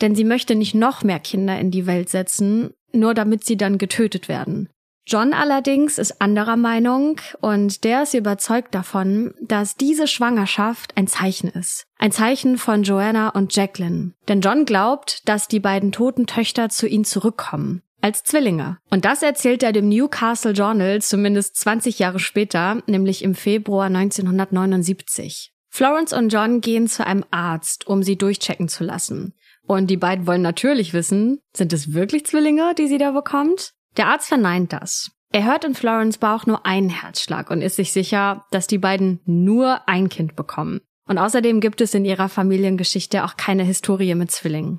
[0.00, 3.78] Denn sie möchte nicht noch mehr Kinder in die Welt setzen, nur damit sie dann
[3.78, 4.68] getötet werden.
[5.08, 11.48] John allerdings ist anderer Meinung und der ist überzeugt davon, dass diese Schwangerschaft ein Zeichen
[11.48, 11.86] ist.
[11.96, 14.14] Ein Zeichen von Joanna und Jacqueline.
[14.26, 17.82] Denn John glaubt, dass die beiden toten Töchter zu ihm zurückkommen.
[18.06, 18.78] Als Zwillinge.
[18.88, 25.50] Und das erzählt er dem Newcastle Journal zumindest 20 Jahre später, nämlich im Februar 1979.
[25.70, 29.34] Florence und John gehen zu einem Arzt, um sie durchchecken zu lassen.
[29.66, 33.72] Und die beiden wollen natürlich wissen, sind es wirklich Zwillinge, die sie da bekommt?
[33.96, 35.10] Der Arzt verneint das.
[35.32, 39.18] Er hört in Florence Bauch nur einen Herzschlag und ist sich sicher, dass die beiden
[39.24, 40.80] nur ein Kind bekommen.
[41.08, 44.78] Und außerdem gibt es in ihrer Familiengeschichte auch keine Historie mit Zwillingen.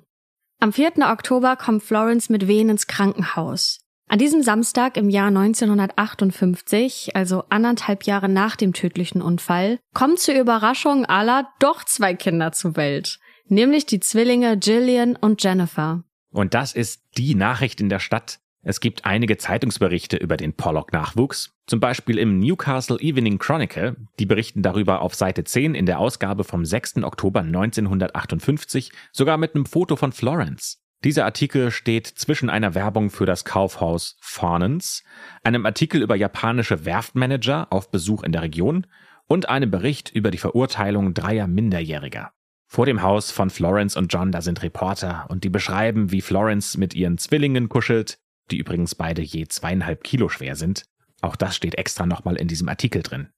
[0.59, 0.93] Am 4.
[1.11, 3.79] Oktober kommt Florence mit Wehen ins Krankenhaus.
[4.09, 10.35] An diesem Samstag im Jahr 1958, also anderthalb Jahre nach dem tödlichen Unfall, kommen zur
[10.35, 16.03] Überraschung aller doch zwei Kinder zur Welt nämlich die Zwillinge Gillian und Jennifer.
[16.31, 18.39] Und das ist die Nachricht in der Stadt.
[18.67, 23.95] Es gibt einige Zeitungsberichte über den Pollock-Nachwuchs, zum Beispiel im Newcastle Evening Chronicle.
[24.19, 26.97] Die berichten darüber auf Seite 10 in der Ausgabe vom 6.
[27.03, 30.83] Oktober 1958, sogar mit einem Foto von Florence.
[31.05, 35.05] Dieser Artikel steht zwischen einer Werbung für das Kaufhaus Farnens,
[35.45, 38.85] einem Artikel über japanische Werftmanager auf Besuch in der Region
[39.27, 42.33] und einem Bericht über die Verurteilung dreier Minderjähriger.
[42.65, 46.75] Vor dem Haus von Florence und John, da sind Reporter und die beschreiben, wie Florence
[46.75, 48.19] mit ihren Zwillingen kuschelt,
[48.51, 50.85] die übrigens beide je zweieinhalb Kilo schwer sind.
[51.21, 53.29] Auch das steht extra nochmal in diesem Artikel drin.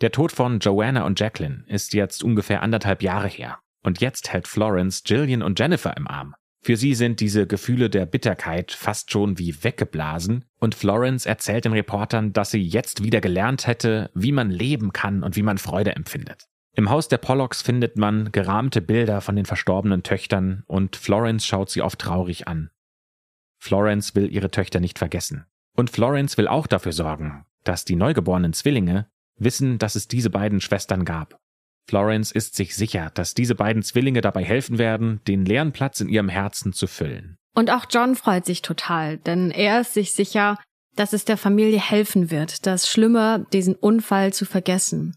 [0.00, 3.58] Der Tod von Joanna und Jacqueline ist jetzt ungefähr anderthalb Jahre her.
[3.82, 6.34] Und jetzt hält Florence Jillian und Jennifer im Arm.
[6.60, 11.72] Für sie sind diese Gefühle der Bitterkeit fast schon wie weggeblasen und Florence erzählt den
[11.72, 15.94] Reportern, dass sie jetzt wieder gelernt hätte, wie man leben kann und wie man Freude
[15.94, 16.46] empfindet.
[16.74, 21.70] Im Haus der Pollocks findet man gerahmte Bilder von den verstorbenen Töchtern und Florence schaut
[21.70, 22.70] sie oft traurig an.
[23.58, 25.46] Florence will ihre Töchter nicht vergessen.
[25.76, 30.60] Und Florence will auch dafür sorgen, dass die neugeborenen Zwillinge wissen, dass es diese beiden
[30.60, 31.38] Schwestern gab.
[31.88, 36.08] Florence ist sich sicher, dass diese beiden Zwillinge dabei helfen werden, den leeren Platz in
[36.08, 37.38] ihrem Herzen zu füllen.
[37.54, 40.58] Und auch John freut sich total, denn er ist sich sicher,
[40.96, 45.16] dass es der Familie helfen wird, das Schlimme, diesen Unfall zu vergessen.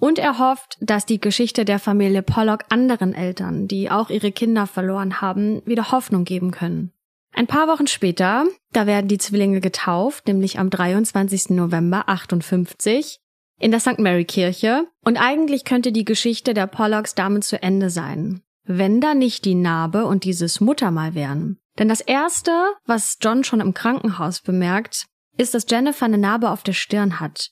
[0.00, 4.66] Und er hofft, dass die Geschichte der Familie Pollock anderen Eltern, die auch ihre Kinder
[4.66, 6.90] verloren haben, wieder Hoffnung geben können.
[7.32, 11.50] Ein paar Wochen später, da werden die Zwillinge getauft, nämlich am 23.
[11.50, 13.20] November 58
[13.58, 13.98] in der St.
[13.98, 14.86] Mary Kirche.
[15.04, 18.42] Und eigentlich könnte die Geschichte der Pollocks damit zu Ende sein.
[18.64, 21.58] Wenn da nicht die Narbe und dieses Muttermal wären.
[21.78, 22.52] Denn das erste,
[22.84, 27.50] was John schon im Krankenhaus bemerkt, ist, dass Jennifer eine Narbe auf der Stirn hat.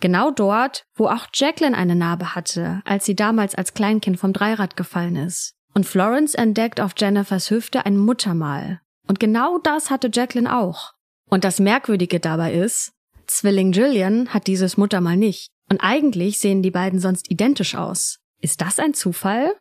[0.00, 4.76] Genau dort, wo auch Jacqueline eine Narbe hatte, als sie damals als Kleinkind vom Dreirad
[4.76, 5.54] gefallen ist.
[5.74, 8.80] Und Florence entdeckt auf Jennifers Hüfte ein Muttermal.
[9.06, 10.92] Und genau das hatte Jacqueline auch.
[11.28, 12.92] Und das Merkwürdige dabei ist,
[13.26, 15.50] Zwilling Jillian hat dieses Muttermal nicht.
[15.68, 18.18] Und eigentlich sehen die beiden sonst identisch aus.
[18.40, 19.52] Ist das ein Zufall?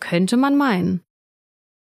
[0.00, 1.02] Könnte man meinen.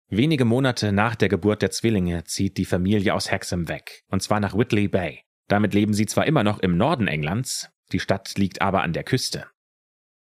[0.10, 4.40] Wenige Monate nach der Geburt der Zwillinge zieht die Familie aus Hexham weg, und zwar
[4.40, 5.24] nach Whitley Bay.
[5.48, 9.04] Damit leben sie zwar immer noch im Norden Englands, die Stadt liegt aber an der
[9.04, 9.48] Küste.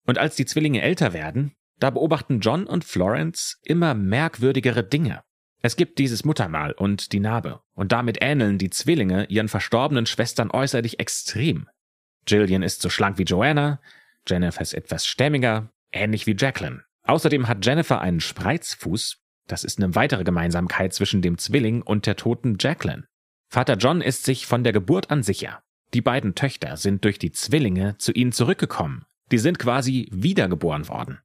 [0.06, 5.22] Und als die Zwillinge älter werden, da beobachten John und Florence immer merkwürdigere Dinge.
[5.66, 10.52] Es gibt dieses Muttermal und die Narbe, und damit ähneln die Zwillinge ihren verstorbenen Schwestern
[10.52, 11.68] äußerlich extrem.
[12.24, 13.80] Jillian ist so schlank wie Joanna,
[14.28, 16.84] Jennifer ist etwas stämmiger, ähnlich wie Jacqueline.
[17.02, 19.16] Außerdem hat Jennifer einen Spreizfuß,
[19.48, 23.08] das ist eine weitere Gemeinsamkeit zwischen dem Zwilling und der toten Jacqueline.
[23.48, 25.64] Vater John ist sich von der Geburt an sicher.
[25.94, 29.04] Die beiden Töchter sind durch die Zwillinge zu ihnen zurückgekommen.
[29.32, 31.18] Die sind quasi wiedergeboren worden.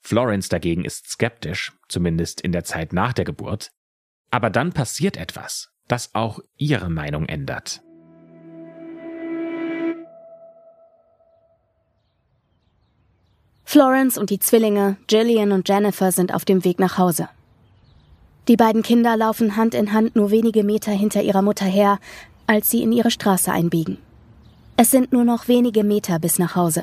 [0.00, 3.73] Florence dagegen ist skeptisch, zumindest in der Zeit nach der Geburt.
[4.34, 7.82] Aber dann passiert etwas, das auch ihre Meinung ändert.
[13.62, 17.28] Florence und die Zwillinge, Gillian und Jennifer, sind auf dem Weg nach Hause.
[18.48, 22.00] Die beiden Kinder laufen Hand in Hand nur wenige Meter hinter ihrer Mutter her,
[22.48, 23.98] als sie in ihre Straße einbiegen.
[24.76, 26.82] Es sind nur noch wenige Meter bis nach Hause.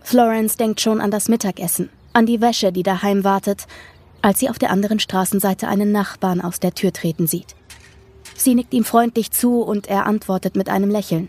[0.00, 3.66] Florence denkt schon an das Mittagessen, an die Wäsche, die daheim wartet,
[4.22, 7.54] als sie auf der anderen Straßenseite einen Nachbarn aus der Tür treten sieht.
[8.36, 11.28] Sie nickt ihm freundlich zu und er antwortet mit einem Lächeln.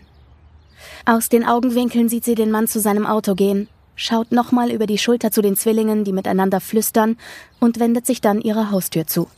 [1.04, 4.98] Aus den Augenwinkeln sieht sie den Mann zu seinem Auto gehen, schaut nochmal über die
[4.98, 7.16] Schulter zu den Zwillingen, die miteinander flüstern,
[7.58, 9.28] und wendet sich dann ihrer Haustür zu.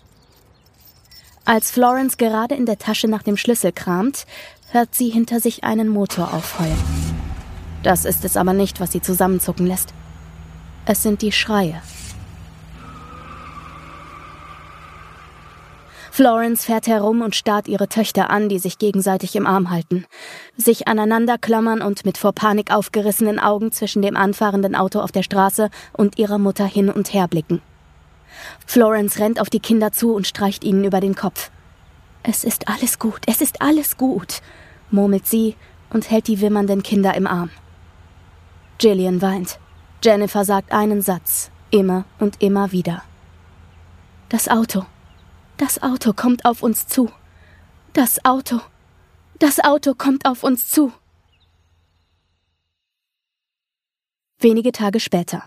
[1.44, 4.26] Als Florence gerade in der Tasche nach dem Schlüssel kramt,
[4.70, 6.78] hört sie hinter sich einen Motor aufheulen.
[7.82, 9.92] Das ist es aber nicht, was sie zusammenzucken lässt.
[10.86, 11.82] Es sind die Schreie.
[16.14, 20.04] Florence fährt herum und starrt ihre Töchter an, die sich gegenseitig im Arm halten,
[20.58, 25.22] sich aneinander klammern und mit vor Panik aufgerissenen Augen zwischen dem anfahrenden Auto auf der
[25.22, 27.62] Straße und ihrer Mutter hin und her blicken.
[28.66, 31.50] Florence rennt auf die Kinder zu und streicht ihnen über den Kopf.
[32.22, 34.42] Es ist alles gut, es ist alles gut,
[34.90, 35.56] murmelt sie
[35.88, 37.48] und hält die wimmernden Kinder im Arm.
[38.76, 39.58] Gillian weint.
[40.04, 43.02] Jennifer sagt einen Satz, immer und immer wieder.
[44.28, 44.84] Das Auto.
[45.64, 47.08] Das Auto kommt auf uns zu.
[47.92, 48.58] Das Auto.
[49.38, 50.90] Das Auto kommt auf uns zu.
[54.40, 55.44] Wenige Tage später.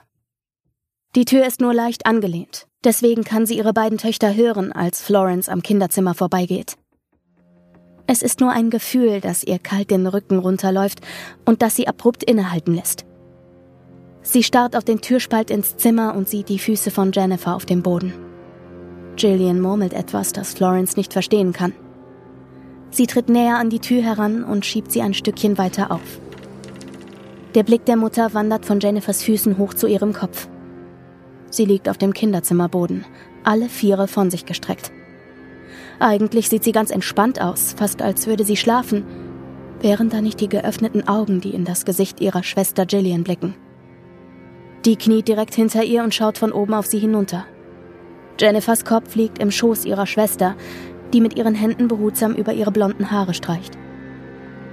[1.15, 2.65] Die Tür ist nur leicht angelehnt.
[2.85, 6.77] Deswegen kann sie ihre beiden Töchter hören, als Florence am Kinderzimmer vorbeigeht.
[8.07, 11.01] Es ist nur ein Gefühl, das ihr kalt den Rücken runterläuft
[11.43, 13.03] und das sie abrupt innehalten lässt.
[14.21, 17.83] Sie starrt auf den Türspalt ins Zimmer und sieht die Füße von Jennifer auf dem
[17.83, 18.24] Boden.
[19.17, 21.73] Jillian murmelt etwas, das Florence nicht verstehen kann.
[22.91, 26.19] Sie tritt näher an die Tür heran und schiebt sie ein Stückchen weiter auf.
[27.55, 30.47] Der Blick der Mutter wandert von Jennifers Füßen hoch zu ihrem Kopf.
[31.49, 33.05] Sie liegt auf dem Kinderzimmerboden,
[33.43, 34.91] alle Viere von sich gestreckt.
[35.99, 39.05] Eigentlich sieht sie ganz entspannt aus, fast als würde sie schlafen,
[39.81, 43.55] wären da nicht die geöffneten Augen, die in das Gesicht ihrer Schwester Gillian blicken.
[44.85, 47.45] Die kniet direkt hinter ihr und schaut von oben auf sie hinunter.
[48.39, 50.55] Jennifers Kopf liegt im Schoß ihrer Schwester,
[51.13, 53.77] die mit ihren Händen behutsam über ihre blonden Haare streicht.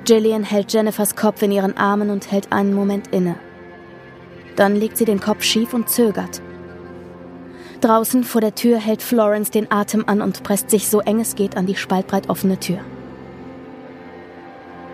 [0.04, 3.36] Gillian hält Jennifers Kopf in ihren Armen und hält einen Moment inne.
[4.56, 6.42] Dann legt sie den Kopf schief und zögert.
[7.80, 11.34] Draußen vor der Tür hält Florence den Atem an und presst sich so eng es
[11.34, 12.78] geht an die spaltbreit offene Tür.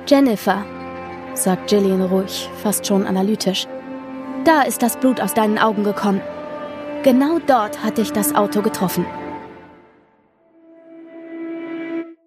[0.07, 0.65] Jennifer,
[1.35, 3.67] sagt Gillian ruhig, fast schon analytisch,
[4.45, 6.23] da ist das Blut aus deinen Augen gekommen.
[7.05, 9.07] Genau dort hat dich das Auto getroffen.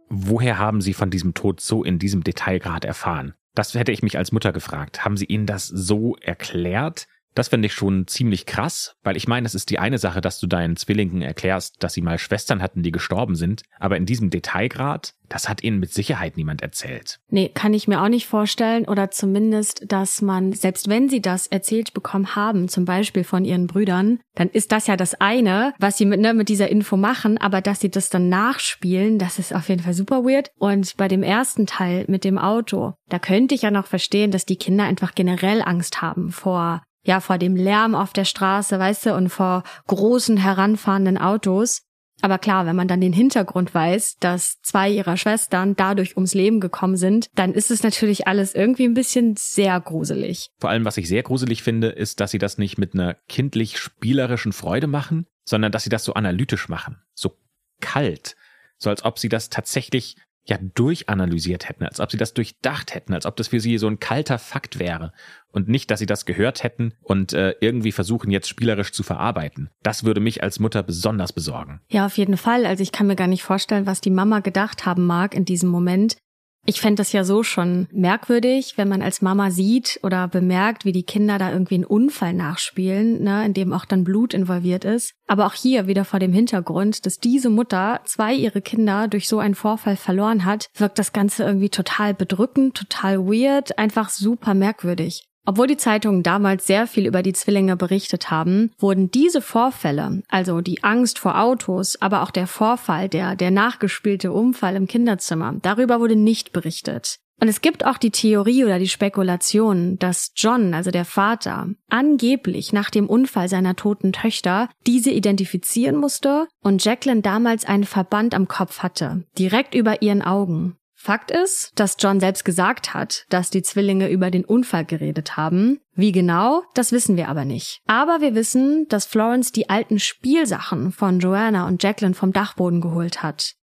[0.07, 3.33] Woher haben Sie von diesem Tod so in diesem Detailgrad erfahren?
[3.53, 5.03] Das hätte ich mich als Mutter gefragt.
[5.03, 7.07] Haben Sie Ihnen das so erklärt?
[7.33, 10.39] Das finde ich schon ziemlich krass, weil ich meine, es ist die eine Sache, dass
[10.39, 14.29] du deinen Zwillingen erklärst, dass sie mal Schwestern hatten, die gestorben sind, aber in diesem
[14.29, 17.19] Detailgrad, das hat ihnen mit Sicherheit niemand erzählt.
[17.29, 21.47] Nee, kann ich mir auch nicht vorstellen oder zumindest, dass man, selbst wenn sie das
[21.47, 25.97] erzählt bekommen haben, zum Beispiel von ihren Brüdern, dann ist das ja das eine, was
[25.97, 29.55] sie mit, ne, mit dieser Info machen, aber dass sie das dann nachspielen, das ist
[29.55, 30.51] auf jeden Fall super weird.
[30.57, 34.45] Und bei dem ersten Teil mit dem Auto, da könnte ich ja noch verstehen, dass
[34.45, 39.07] die Kinder einfach generell Angst haben vor ja, vor dem Lärm auf der Straße, weißt
[39.07, 41.81] du, und vor großen heranfahrenden Autos.
[42.21, 46.59] Aber klar, wenn man dann den Hintergrund weiß, dass zwei ihrer Schwestern dadurch ums Leben
[46.59, 50.49] gekommen sind, dann ist es natürlich alles irgendwie ein bisschen sehr gruselig.
[50.59, 53.79] Vor allem, was ich sehr gruselig finde, ist, dass sie das nicht mit einer kindlich
[53.79, 57.37] spielerischen Freude machen, sondern dass sie das so analytisch machen, so
[57.79, 58.35] kalt,
[58.77, 63.13] so als ob sie das tatsächlich ja durchanalysiert hätten, als ob sie das durchdacht hätten,
[63.13, 65.13] als ob das für sie so ein kalter Fakt wäre
[65.51, 69.69] und nicht, dass sie das gehört hätten und äh, irgendwie versuchen jetzt spielerisch zu verarbeiten.
[69.83, 71.81] Das würde mich als Mutter besonders besorgen.
[71.89, 72.65] Ja, auf jeden Fall.
[72.65, 75.69] Also ich kann mir gar nicht vorstellen, was die Mama gedacht haben mag in diesem
[75.69, 76.17] Moment.
[76.65, 80.91] Ich fände das ja so schon merkwürdig, wenn man als Mama sieht oder bemerkt, wie
[80.91, 85.15] die Kinder da irgendwie einen Unfall nachspielen, ne, in dem auch dann Blut involviert ist.
[85.27, 89.39] Aber auch hier wieder vor dem Hintergrund, dass diese Mutter zwei ihre Kinder durch so
[89.39, 95.30] einen Vorfall verloren hat, wirkt das Ganze irgendwie total bedrückend, total weird, einfach super merkwürdig.
[95.45, 100.61] Obwohl die Zeitungen damals sehr viel über die Zwillinge berichtet haben, wurden diese Vorfälle, also
[100.61, 105.99] die Angst vor Autos, aber auch der Vorfall, der, der nachgespielte Unfall im Kinderzimmer, darüber
[105.99, 107.17] wurde nicht berichtet.
[107.41, 112.71] Und es gibt auch die Theorie oder die Spekulation, dass John, also der Vater, angeblich
[112.71, 118.47] nach dem Unfall seiner toten Töchter diese identifizieren musste und Jacqueline damals einen Verband am
[118.47, 120.77] Kopf hatte, direkt über ihren Augen.
[121.01, 125.79] Fakt ist, dass John selbst gesagt hat, dass die Zwillinge über den Unfall geredet haben.
[125.95, 127.81] Wie genau, das wissen wir aber nicht.
[127.87, 133.23] Aber wir wissen, dass Florence die alten Spielsachen von Joanna und Jacqueline vom Dachboden geholt
[133.23, 133.55] hat.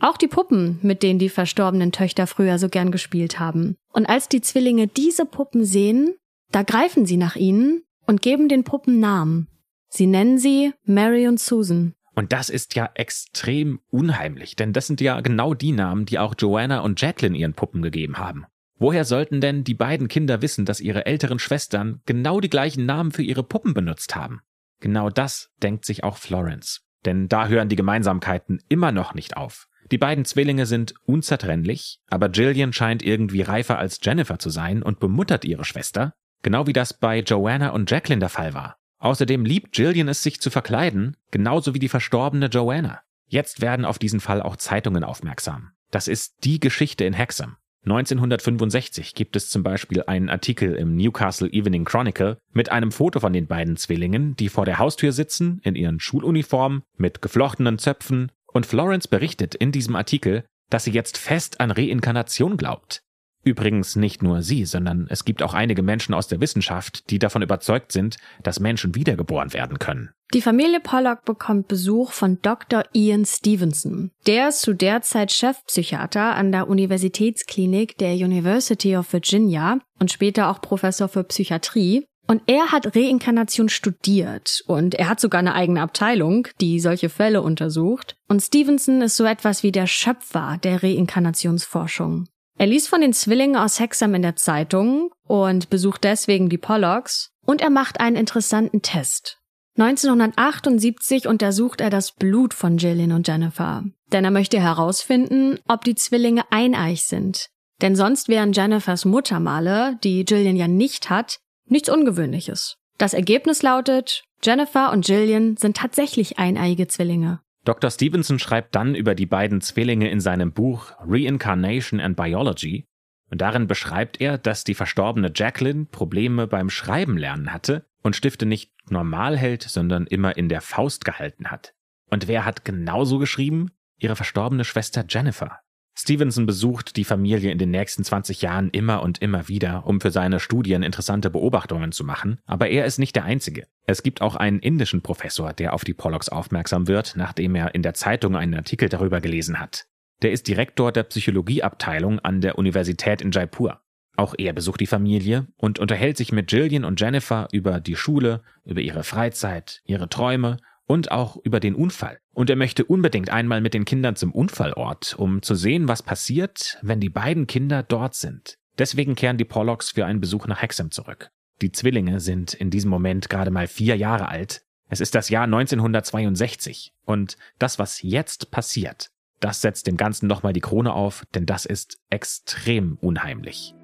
[0.00, 3.76] Auch die Puppen, mit denen die verstorbenen Töchter früher so gern gespielt haben.
[3.90, 6.14] Und als die Zwillinge diese Puppen sehen,
[6.50, 9.48] da greifen sie nach ihnen und geben den Puppen Namen.
[9.88, 11.94] Sie nennen sie Mary und Susan.
[12.14, 16.34] Und das ist ja extrem unheimlich, denn das sind ja genau die Namen, die auch
[16.38, 18.44] Joanna und Jacqueline ihren Puppen gegeben haben.
[18.78, 23.12] Woher sollten denn die beiden Kinder wissen, dass ihre älteren Schwestern genau die gleichen Namen
[23.12, 24.40] für ihre Puppen benutzt haben?
[24.80, 26.82] Genau das denkt sich auch Florence.
[27.04, 29.68] Denn da hören die Gemeinsamkeiten immer noch nicht auf.
[29.90, 35.00] Die beiden Zwillinge sind unzertrennlich, aber Jillian scheint irgendwie reifer als Jennifer zu sein und
[35.00, 38.78] bemuttert ihre Schwester, genau wie das bei Joanna und Jacqueline der Fall war.
[39.02, 43.00] Außerdem liebt Jillian es, sich zu verkleiden, genauso wie die verstorbene Joanna.
[43.26, 45.72] Jetzt werden auf diesen Fall auch Zeitungen aufmerksam.
[45.90, 47.56] Das ist die Geschichte in Hexham.
[47.84, 53.32] 1965 gibt es zum Beispiel einen Artikel im Newcastle Evening Chronicle mit einem Foto von
[53.32, 58.66] den beiden Zwillingen, die vor der Haustür sitzen, in ihren Schuluniformen, mit geflochtenen Zöpfen, und
[58.66, 63.02] Florence berichtet in diesem Artikel, dass sie jetzt fest an Reinkarnation glaubt.
[63.44, 67.42] Übrigens nicht nur sie, sondern es gibt auch einige Menschen aus der Wissenschaft, die davon
[67.42, 70.10] überzeugt sind, dass Menschen wiedergeboren werden können.
[70.32, 72.84] Die Familie Pollock bekommt Besuch von Dr.
[72.94, 74.12] Ian Stevenson.
[74.26, 80.48] Der ist zu der Zeit Chefpsychiater an der Universitätsklinik der University of Virginia und später
[80.48, 82.06] auch Professor für Psychiatrie.
[82.28, 87.42] Und er hat Reinkarnation studiert und er hat sogar eine eigene Abteilung, die solche Fälle
[87.42, 88.16] untersucht.
[88.28, 92.28] Und Stevenson ist so etwas wie der Schöpfer der Reinkarnationsforschung.
[92.58, 97.30] Er liest von den Zwillingen aus Hexham in der Zeitung und besucht deswegen die Pollocks
[97.44, 99.38] und er macht einen interessanten Test.
[99.78, 105.94] 1978 untersucht er das Blut von Jillian und Jennifer, denn er möchte herausfinden, ob die
[105.94, 107.48] Zwillinge eineich sind.
[107.80, 112.76] Denn sonst wären Jennifers Muttermale, die Jillian ja nicht hat, nichts Ungewöhnliches.
[112.98, 117.40] Das Ergebnis lautet, Jennifer und Jillian sind tatsächlich eineige Zwillinge.
[117.64, 117.90] Dr.
[117.90, 122.86] Stevenson schreibt dann über die beiden Zwillinge in seinem Buch Reincarnation and Biology.
[123.30, 128.46] Und darin beschreibt er, dass die verstorbene Jacqueline Probleme beim Schreiben lernen hatte und Stifte
[128.46, 131.72] nicht normal hält, sondern immer in der Faust gehalten hat.
[132.10, 133.70] Und wer hat genauso geschrieben?
[133.96, 135.60] Ihre verstorbene Schwester Jennifer.
[135.94, 140.10] Stevenson besucht die Familie in den nächsten 20 Jahren immer und immer wieder, um für
[140.10, 143.66] seine Studien interessante Beobachtungen zu machen, aber er ist nicht der Einzige.
[143.86, 147.82] Es gibt auch einen indischen Professor, der auf die Pollocks aufmerksam wird, nachdem er in
[147.82, 149.86] der Zeitung einen Artikel darüber gelesen hat.
[150.22, 153.80] Der ist Direktor der Psychologieabteilung an der Universität in Jaipur.
[154.16, 158.42] Auch er besucht die Familie und unterhält sich mit Jillian und Jennifer über die Schule,
[158.64, 162.18] über ihre Freizeit, ihre Träume und auch über den Unfall.
[162.32, 166.78] Und er möchte unbedingt einmal mit den Kindern zum Unfallort, um zu sehen, was passiert,
[166.82, 168.58] wenn die beiden Kinder dort sind.
[168.78, 171.30] Deswegen kehren die Pollocks für einen Besuch nach Hexham zurück.
[171.60, 174.62] Die Zwillinge sind in diesem Moment gerade mal vier Jahre alt.
[174.88, 176.92] Es ist das Jahr 1962.
[177.04, 181.66] Und das, was jetzt passiert, das setzt dem Ganzen nochmal die Krone auf, denn das
[181.66, 183.74] ist extrem unheimlich.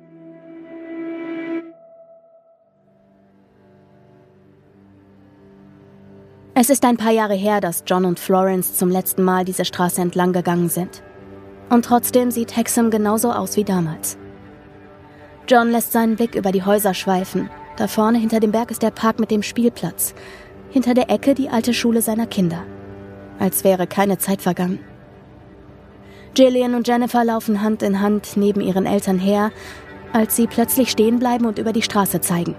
[6.60, 10.00] Es ist ein paar Jahre her, dass John und Florence zum letzten Mal diese Straße
[10.00, 11.04] entlang gegangen sind.
[11.70, 14.18] Und trotzdem sieht Hexham genauso aus wie damals.
[15.46, 17.48] John lässt seinen Blick über die Häuser schweifen.
[17.76, 20.14] Da vorne hinter dem Berg ist der Park mit dem Spielplatz.
[20.70, 22.64] Hinter der Ecke die alte Schule seiner Kinder.
[23.38, 24.80] Als wäre keine Zeit vergangen.
[26.36, 29.52] Jillian und Jennifer laufen Hand in Hand neben ihren Eltern her,
[30.12, 32.56] als sie plötzlich stehen bleiben und über die Straße zeigen.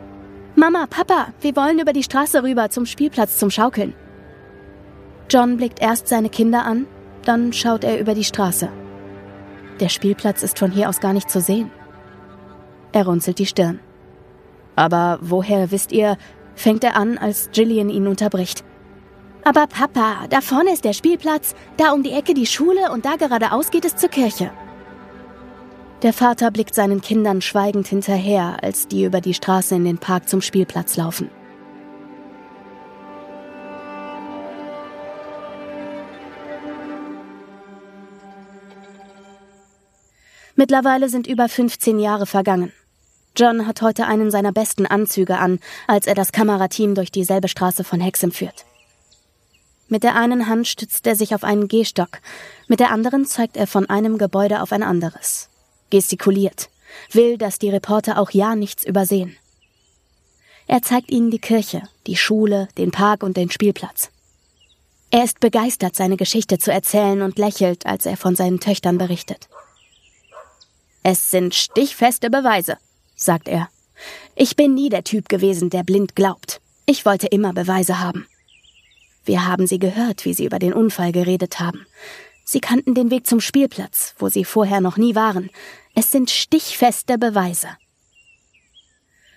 [0.60, 3.94] Mama, Papa, wir wollen über die Straße rüber zum Spielplatz zum Schaukeln.
[5.30, 6.86] John blickt erst seine Kinder an,
[7.24, 8.68] dann schaut er über die Straße.
[9.80, 11.72] Der Spielplatz ist von hier aus gar nicht zu sehen.
[12.92, 13.80] Er runzelt die Stirn.
[14.76, 16.18] Aber woher wisst ihr,
[16.56, 18.66] fängt er an, als Gillian ihn unterbricht.
[19.46, 23.16] Aber Papa, da vorne ist der Spielplatz, da um die Ecke die Schule und da
[23.16, 24.52] geradeaus geht es zur Kirche.
[26.02, 30.30] Der Vater blickt seinen Kindern schweigend hinterher, als die über die Straße in den Park
[30.30, 31.30] zum Spielplatz laufen.
[40.56, 42.72] Mittlerweile sind über 15 Jahre vergangen.
[43.36, 47.84] John hat heute einen seiner besten Anzüge an, als er das Kamerateam durch dieselbe Straße
[47.84, 48.66] von Hexham führt.
[49.90, 52.20] Mit der einen Hand stützt er sich auf einen Gehstock,
[52.68, 55.49] mit der anderen zeigt er von einem Gebäude auf ein anderes.
[55.90, 56.70] Gestikuliert,
[57.12, 59.36] will, dass die Reporter auch ja nichts übersehen.
[60.68, 64.12] Er zeigt ihnen die Kirche, die Schule, den Park und den Spielplatz.
[65.12, 69.50] Er ist begeistert, seine Geschichte zu erzählen und lächelt, als er von seinen Töchtern berichtet.
[71.02, 72.78] Es sind stichfeste Beweise,
[73.16, 73.70] sagt er.
[74.36, 76.62] Ich bin nie der Typ gewesen, der blind glaubt.
[76.86, 78.28] Ich wollte immer Beweise haben.
[79.26, 81.86] Wir haben sie gehört, wie sie über den Unfall geredet haben.
[82.52, 85.52] Sie kannten den Weg zum Spielplatz, wo sie vorher noch nie waren.
[85.94, 87.68] Es sind stichfeste Beweise.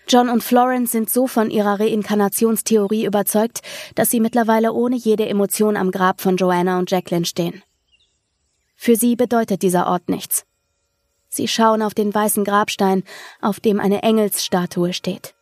[0.09, 3.61] John und Florence sind so von ihrer Reinkarnationstheorie überzeugt,
[3.97, 7.63] dass sie mittlerweile ohne jede Emotion am Grab von Joanna und Jacqueline stehen.
[8.77, 10.47] Für sie bedeutet dieser Ort nichts.
[11.29, 13.05] Sie schauen auf den weißen Grabstein,
[13.43, 15.35] auf dem eine Engelsstatue steht.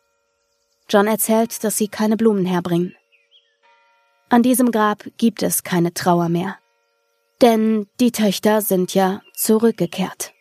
[0.89, 2.97] John erzählt, dass sie keine Blumen herbringen.
[4.27, 6.57] An diesem Grab gibt es keine Trauer mehr.
[7.41, 10.33] Denn die Töchter sind ja zurückgekehrt.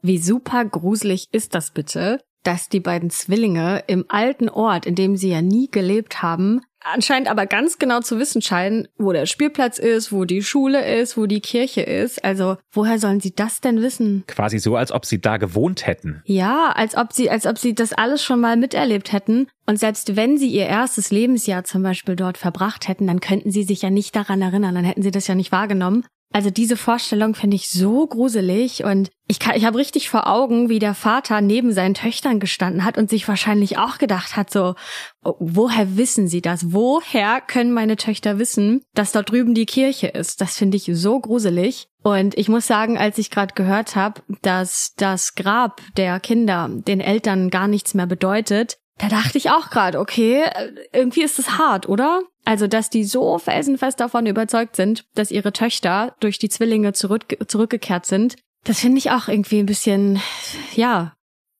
[0.00, 5.16] Wie super gruselig ist das bitte, dass die beiden Zwillinge im alten Ort, in dem
[5.16, 6.62] sie ja nie gelebt haben,
[6.92, 11.16] anscheinend aber ganz genau zu wissen scheinen, wo der Spielplatz ist, wo die Schule ist,
[11.16, 12.24] wo die Kirche ist.
[12.24, 14.24] Also, woher sollen sie das denn wissen?
[14.26, 16.22] Quasi so, als ob sie da gewohnt hätten.
[16.24, 19.48] Ja, als ob sie, als ob sie das alles schon mal miterlebt hätten.
[19.66, 23.64] Und selbst wenn sie ihr erstes Lebensjahr zum Beispiel dort verbracht hätten, dann könnten sie
[23.64, 26.04] sich ja nicht daran erinnern, dann hätten sie das ja nicht wahrgenommen.
[26.30, 30.68] Also diese Vorstellung finde ich so gruselig und ich, kann, ich habe richtig vor Augen,
[30.68, 34.74] wie der Vater neben seinen Töchtern gestanden hat und sich wahrscheinlich auch gedacht hat, so,
[35.24, 36.72] oh, woher wissen sie das?
[36.72, 40.42] Woher können meine Töchter wissen, dass dort drüben die Kirche ist?
[40.42, 41.88] Das finde ich so gruselig.
[42.02, 47.00] Und ich muss sagen, als ich gerade gehört habe, dass das Grab der Kinder den
[47.00, 50.44] Eltern gar nichts mehr bedeutet, da dachte ich auch gerade, okay,
[50.92, 52.22] irgendwie ist es hart, oder?
[52.48, 57.36] Also, dass die so felsenfest davon überzeugt sind, dass ihre Töchter durch die Zwillinge zurück,
[57.46, 60.18] zurückgekehrt sind, das finde ich auch irgendwie ein bisschen,
[60.74, 61.14] ja,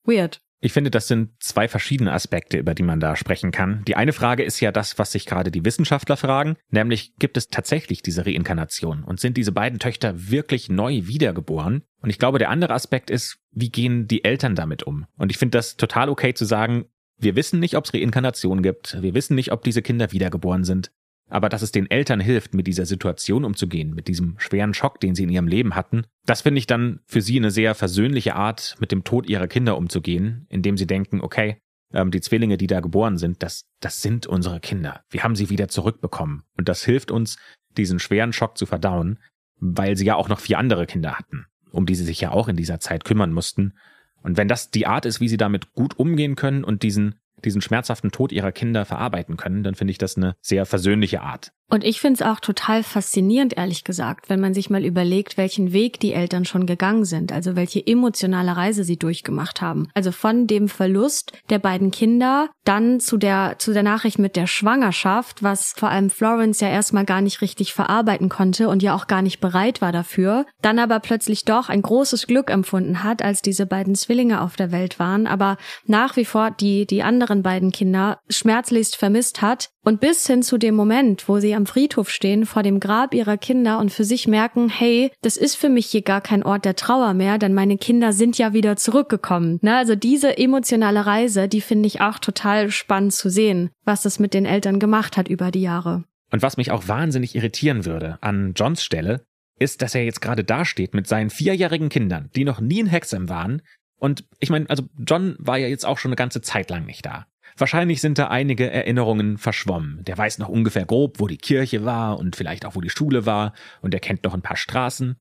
[0.04, 0.40] weird.
[0.60, 3.84] Ich finde, das sind zwei verschiedene Aspekte, über die man da sprechen kann.
[3.86, 7.48] Die eine Frage ist ja das, was sich gerade die Wissenschaftler fragen, nämlich gibt es
[7.48, 11.82] tatsächlich diese Reinkarnation und sind diese beiden Töchter wirklich neu wiedergeboren?
[12.00, 15.04] Und ich glaube, der andere Aspekt ist, wie gehen die Eltern damit um?
[15.18, 16.86] Und ich finde das total okay zu sagen,
[17.18, 20.90] wir wissen nicht, ob es Reinkarnation gibt, wir wissen nicht, ob diese Kinder wiedergeboren sind,
[21.28, 25.14] aber dass es den Eltern hilft, mit dieser Situation umzugehen, mit diesem schweren Schock, den
[25.14, 28.76] sie in ihrem Leben hatten, das finde ich dann für sie eine sehr versöhnliche Art,
[28.80, 31.58] mit dem Tod ihrer Kinder umzugehen, indem sie denken, okay,
[31.92, 35.02] ähm, die Zwillinge, die da geboren sind, das, das sind unsere Kinder.
[35.10, 36.42] Wir haben sie wieder zurückbekommen.
[36.56, 37.38] Und das hilft uns,
[37.76, 39.18] diesen schweren Schock zu verdauen,
[39.56, 42.48] weil sie ja auch noch vier andere Kinder hatten, um die sie sich ja auch
[42.48, 43.74] in dieser Zeit kümmern mussten.
[44.22, 47.14] Und wenn das die Art ist, wie sie damit gut umgehen können und diesen
[47.44, 51.52] diesen schmerzhaften Tod ihrer Kinder verarbeiten können, dann finde ich das eine sehr versöhnliche Art.
[51.70, 55.72] Und ich finde es auch total faszinierend, ehrlich gesagt, wenn man sich mal überlegt, welchen
[55.72, 59.88] Weg die Eltern schon gegangen sind, also welche emotionale Reise sie durchgemacht haben.
[59.92, 64.46] Also von dem Verlust der beiden Kinder dann zu der, zu der Nachricht mit der
[64.46, 69.06] Schwangerschaft, was vor allem Florence ja erstmal gar nicht richtig verarbeiten konnte und ja auch
[69.06, 73.42] gar nicht bereit war dafür, dann aber plötzlich doch ein großes Glück empfunden hat, als
[73.42, 77.72] diese beiden Zwillinge auf der Welt waren, aber nach wie vor die, die anderen beiden
[77.72, 82.46] Kinder schmerzlichst vermisst hat und bis hin zu dem Moment, wo sie am Friedhof stehen
[82.46, 86.02] vor dem Grab ihrer Kinder und für sich merken, hey, das ist für mich hier
[86.02, 89.58] gar kein Ort der Trauer mehr, denn meine Kinder sind ja wieder zurückgekommen.
[89.60, 94.20] Na, also diese emotionale Reise, die finde ich auch total spannend zu sehen, was das
[94.20, 96.04] mit den Eltern gemacht hat über die Jahre.
[96.30, 99.26] Und was mich auch wahnsinnig irritieren würde an Johns Stelle,
[99.58, 103.28] ist, dass er jetzt gerade dasteht mit seinen vierjährigen Kindern, die noch nie in Hexham
[103.28, 103.62] waren.
[103.98, 107.04] Und ich meine, also John war ja jetzt auch schon eine ganze Zeit lang nicht
[107.04, 107.26] da.
[107.58, 110.04] Wahrscheinlich sind da einige Erinnerungen verschwommen.
[110.04, 113.26] Der weiß noch ungefähr grob, wo die Kirche war und vielleicht auch, wo die Schule
[113.26, 113.52] war,
[113.82, 115.16] und er kennt noch ein paar Straßen.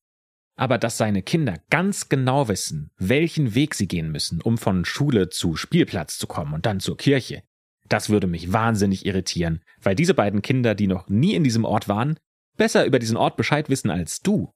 [0.56, 5.30] Aber dass seine Kinder ganz genau wissen, welchen Weg sie gehen müssen, um von Schule
[5.30, 7.44] zu Spielplatz zu kommen und dann zur Kirche,
[7.90, 11.88] das würde mich wahnsinnig irritieren, weil diese beiden Kinder, die noch nie in diesem Ort
[11.88, 12.20] waren,
[12.56, 14.52] besser über diesen Ort Bescheid wissen als du.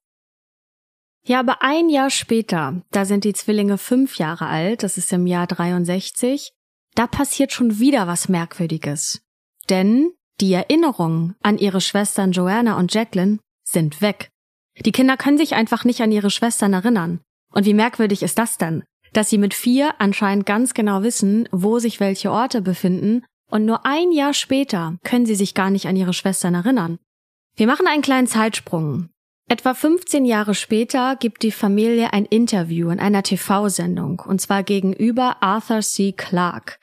[1.24, 5.28] Ja, aber ein Jahr später, da sind die Zwillinge fünf Jahre alt, das ist im
[5.28, 6.52] Jahr 63,
[6.96, 9.22] da passiert schon wieder was Merkwürdiges.
[9.70, 14.30] Denn die Erinnerungen an ihre Schwestern Joanna und Jacqueline sind weg.
[14.86, 17.22] Die Kinder können sich einfach nicht an ihre Schwestern erinnern.
[17.54, 18.84] Und wie merkwürdig ist das denn?
[19.14, 23.86] Dass sie mit vier anscheinend ganz genau wissen, wo sich welche Orte befinden, und nur
[23.86, 26.98] ein Jahr später können sie sich gar nicht an ihre Schwestern erinnern.
[27.56, 29.10] Wir machen einen kleinen Zeitsprung.
[29.52, 35.44] Etwa 15 Jahre später gibt die Familie ein Interview in einer TV-Sendung, und zwar gegenüber
[35.44, 36.14] Arthur C.
[36.14, 36.76] Clarke.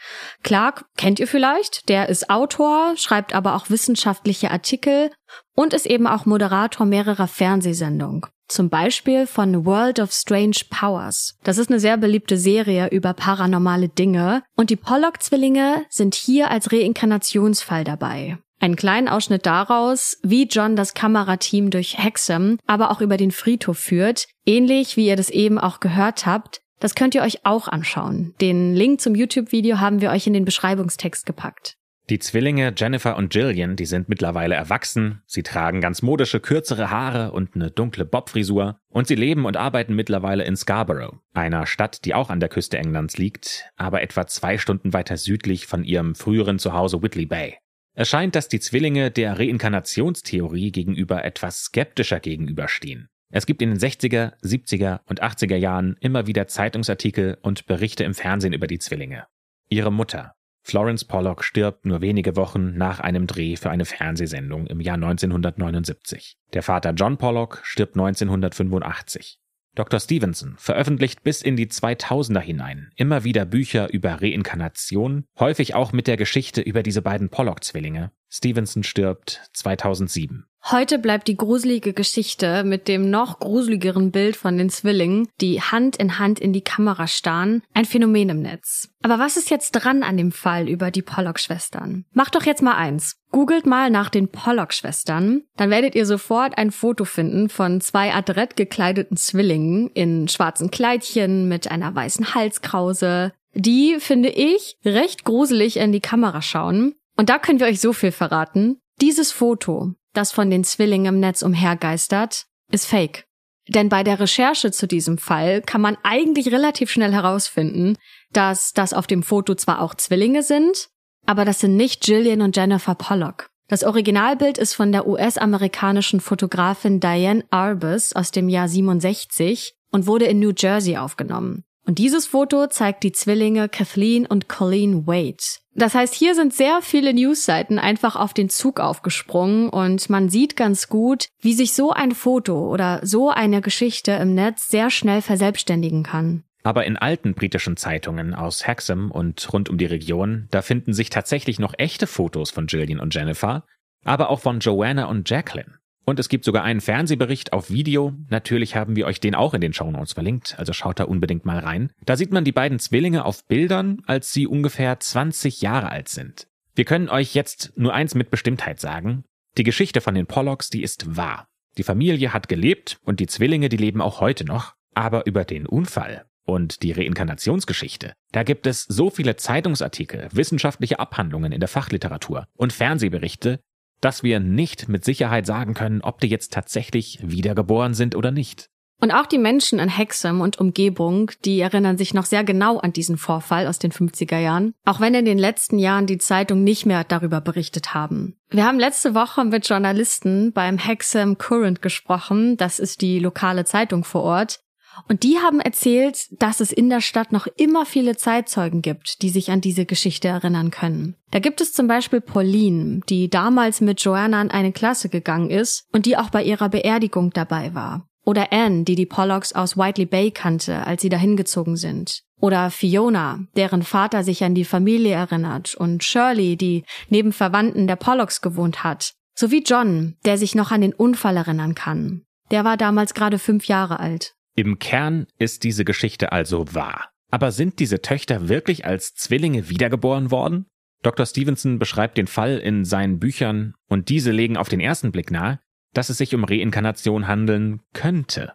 [0.42, 5.10] Clarke kennt ihr vielleicht, der ist Autor, schreibt aber auch wissenschaftliche Artikel
[5.54, 8.26] und ist eben auch Moderator mehrerer Fernsehsendungen.
[8.48, 11.38] Zum Beispiel von World of Strange Powers.
[11.44, 16.70] Das ist eine sehr beliebte Serie über paranormale Dinge und die Pollock-Zwillinge sind hier als
[16.70, 18.36] Reinkarnationsfall dabei.
[18.60, 23.78] Einen kleinen Ausschnitt daraus, wie John das Kamerateam durch Hexham, aber auch über den Friedhof
[23.78, 26.60] führt, ähnlich wie ihr das eben auch gehört habt.
[26.80, 28.34] Das könnt ihr euch auch anschauen.
[28.40, 31.76] Den Link zum YouTube-Video haben wir euch in den Beschreibungstext gepackt.
[32.10, 37.32] Die Zwillinge Jennifer und Jillian, die sind mittlerweile erwachsen, sie tragen ganz modische kürzere Haare
[37.32, 42.14] und eine dunkle Bobfrisur und sie leben und arbeiten mittlerweile in Scarborough, einer Stadt, die
[42.14, 46.58] auch an der Küste Englands liegt, aber etwa zwei Stunden weiter südlich von ihrem früheren
[46.58, 47.58] Zuhause Whitley Bay.
[48.00, 53.08] Es scheint, dass die Zwillinge der Reinkarnationstheorie gegenüber etwas skeptischer gegenüberstehen.
[53.28, 58.14] Es gibt in den 60er, 70er und 80er Jahren immer wieder Zeitungsartikel und Berichte im
[58.14, 59.26] Fernsehen über die Zwillinge.
[59.68, 64.80] Ihre Mutter, Florence Pollock, stirbt nur wenige Wochen nach einem Dreh für eine Fernsehsendung im
[64.80, 66.36] Jahr 1979.
[66.52, 69.40] Der Vater John Pollock stirbt 1985.
[69.78, 70.00] Dr.
[70.00, 76.08] Stevenson veröffentlicht bis in die 2000er hinein immer wieder Bücher über Reinkarnation, häufig auch mit
[76.08, 78.10] der Geschichte über diese beiden Pollock-Zwillinge.
[78.28, 80.47] Stevenson stirbt 2007.
[80.64, 85.96] Heute bleibt die gruselige Geschichte mit dem noch gruseligeren Bild von den Zwillingen, die Hand
[85.96, 88.90] in Hand in die Kamera starren, ein Phänomen im Netz.
[89.02, 92.04] Aber was ist jetzt dran an dem Fall über die Pollock-Schwestern?
[92.12, 93.16] Macht doch jetzt mal eins.
[93.30, 98.56] Googelt mal nach den Pollock-Schwestern, dann werdet ihr sofort ein Foto finden von zwei adrett
[98.56, 105.92] gekleideten Zwillingen in schwarzen Kleidchen mit einer weißen Halskrause, die, finde ich, recht gruselig in
[105.92, 106.94] die Kamera schauen.
[107.16, 108.80] Und da können wir euch so viel verraten.
[109.00, 113.26] Dieses Foto das von den Zwillingen im Netz umhergeistert, ist fake.
[113.68, 117.96] Denn bei der Recherche zu diesem Fall kann man eigentlich relativ schnell herausfinden,
[118.32, 120.88] dass das auf dem Foto zwar auch Zwillinge sind,
[121.26, 123.50] aber das sind nicht Gillian und Jennifer Pollock.
[123.68, 130.24] Das Originalbild ist von der US-amerikanischen Fotografin Diane Arbus aus dem Jahr 67 und wurde
[130.24, 131.64] in New Jersey aufgenommen.
[131.86, 135.44] Und dieses Foto zeigt die Zwillinge Kathleen und Colleen Wade.
[135.78, 140.56] Das heißt, hier sind sehr viele Newsseiten einfach auf den Zug aufgesprungen und man sieht
[140.56, 145.22] ganz gut, wie sich so ein Foto oder so eine Geschichte im Netz sehr schnell
[145.22, 146.42] verselbstständigen kann.
[146.64, 151.10] Aber in alten britischen Zeitungen aus Hexham und rund um die Region, da finden sich
[151.10, 153.64] tatsächlich noch echte Fotos von Jillian und Jennifer,
[154.04, 155.78] aber auch von Joanna und Jacqueline.
[156.08, 158.14] Und es gibt sogar einen Fernsehbericht auf Video.
[158.30, 161.58] Natürlich haben wir euch den auch in den Shownotes verlinkt, also schaut da unbedingt mal
[161.58, 161.92] rein.
[162.06, 166.46] Da sieht man die beiden Zwillinge auf Bildern, als sie ungefähr 20 Jahre alt sind.
[166.74, 169.24] Wir können euch jetzt nur eins mit Bestimmtheit sagen.
[169.58, 171.46] Die Geschichte von den Pollocks, die ist wahr.
[171.76, 174.76] Die Familie hat gelebt und die Zwillinge, die leben auch heute noch.
[174.94, 181.52] Aber über den Unfall und die Reinkarnationsgeschichte, da gibt es so viele Zeitungsartikel, wissenschaftliche Abhandlungen
[181.52, 183.60] in der Fachliteratur und Fernsehberichte,
[184.00, 188.70] dass wir nicht mit Sicherheit sagen können, ob die jetzt tatsächlich wiedergeboren sind oder nicht.
[189.00, 192.92] Und auch die Menschen in Hexham und Umgebung, die erinnern sich noch sehr genau an
[192.92, 196.84] diesen Vorfall aus den 50er Jahren, auch wenn in den letzten Jahren die Zeitung nicht
[196.84, 198.36] mehr darüber berichtet haben.
[198.50, 204.02] Wir haben letzte Woche mit Journalisten beim Hexham Current gesprochen, das ist die lokale Zeitung
[204.02, 204.60] vor Ort,
[205.08, 209.30] und die haben erzählt, dass es in der Stadt noch immer viele Zeitzeugen gibt, die
[209.30, 211.14] sich an diese Geschichte erinnern können.
[211.30, 215.86] Da gibt es zum Beispiel Pauline, die damals mit Joanna in eine Klasse gegangen ist
[215.92, 218.06] und die auch bei ihrer Beerdigung dabei war.
[218.24, 222.24] Oder Anne, die die Pollocks aus Whiteley Bay kannte, als sie dahin gezogen sind.
[222.40, 225.74] Oder Fiona, deren Vater sich an die Familie erinnert.
[225.74, 229.14] Und Shirley, die neben Verwandten der Pollocks gewohnt hat.
[229.34, 232.26] Sowie John, der sich noch an den Unfall erinnern kann.
[232.50, 234.34] Der war damals gerade fünf Jahre alt.
[234.58, 237.12] Im Kern ist diese Geschichte also wahr.
[237.30, 240.66] Aber sind diese Töchter wirklich als Zwillinge wiedergeboren worden?
[241.04, 241.26] Dr.
[241.26, 245.60] Stevenson beschreibt den Fall in seinen Büchern und diese legen auf den ersten Blick nahe,
[245.94, 248.54] dass es sich um Reinkarnation handeln könnte.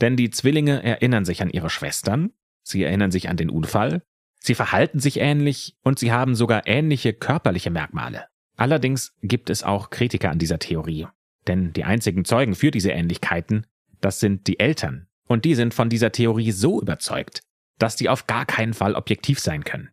[0.00, 2.32] Denn die Zwillinge erinnern sich an ihre Schwestern,
[2.64, 4.02] sie erinnern sich an den Unfall,
[4.40, 8.24] sie verhalten sich ähnlich und sie haben sogar ähnliche körperliche Merkmale.
[8.56, 11.06] Allerdings gibt es auch Kritiker an dieser Theorie,
[11.46, 13.68] denn die einzigen Zeugen für diese Ähnlichkeiten
[14.00, 15.06] das sind die Eltern.
[15.28, 17.42] Und die sind von dieser Theorie so überzeugt,
[17.78, 19.90] dass die auf gar keinen Fall objektiv sein können.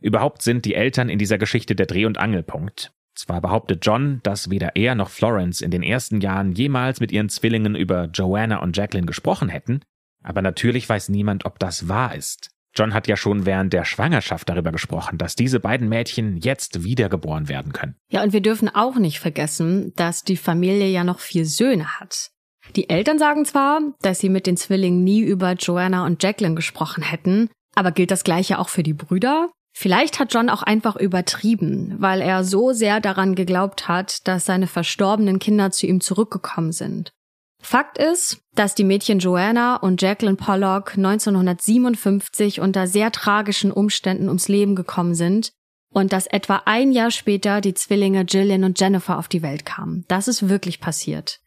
[0.00, 2.92] Überhaupt sind die Eltern in dieser Geschichte der Dreh- und Angelpunkt.
[3.14, 7.28] Zwar behauptet John, dass weder er noch Florence in den ersten Jahren jemals mit ihren
[7.28, 9.80] Zwillingen über Joanna und Jacqueline gesprochen hätten,
[10.22, 12.50] aber natürlich weiß niemand, ob das wahr ist.
[12.76, 17.48] John hat ja schon während der Schwangerschaft darüber gesprochen, dass diese beiden Mädchen jetzt wiedergeboren
[17.48, 17.94] werden können.
[18.08, 22.32] Ja, und wir dürfen auch nicht vergessen, dass die Familie ja noch vier Söhne hat.
[22.76, 27.02] Die Eltern sagen zwar, dass sie mit den Zwillingen nie über Joanna und Jacqueline gesprochen
[27.02, 29.50] hätten, aber gilt das gleiche auch für die Brüder?
[29.76, 34.68] Vielleicht hat John auch einfach übertrieben, weil er so sehr daran geglaubt hat, dass seine
[34.68, 37.12] verstorbenen Kinder zu ihm zurückgekommen sind.
[37.60, 44.48] Fakt ist, dass die Mädchen Joanna und Jacqueline Pollock 1957 unter sehr tragischen Umständen ums
[44.48, 45.50] Leben gekommen sind
[45.92, 50.04] und dass etwa ein Jahr später die Zwillinge Gillian und Jennifer auf die Welt kamen.
[50.08, 51.40] Das ist wirklich passiert.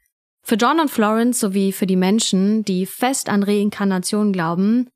[0.50, 4.88] Für John und Florence sowie für die Menschen, die fest an Reinkarnation glauben,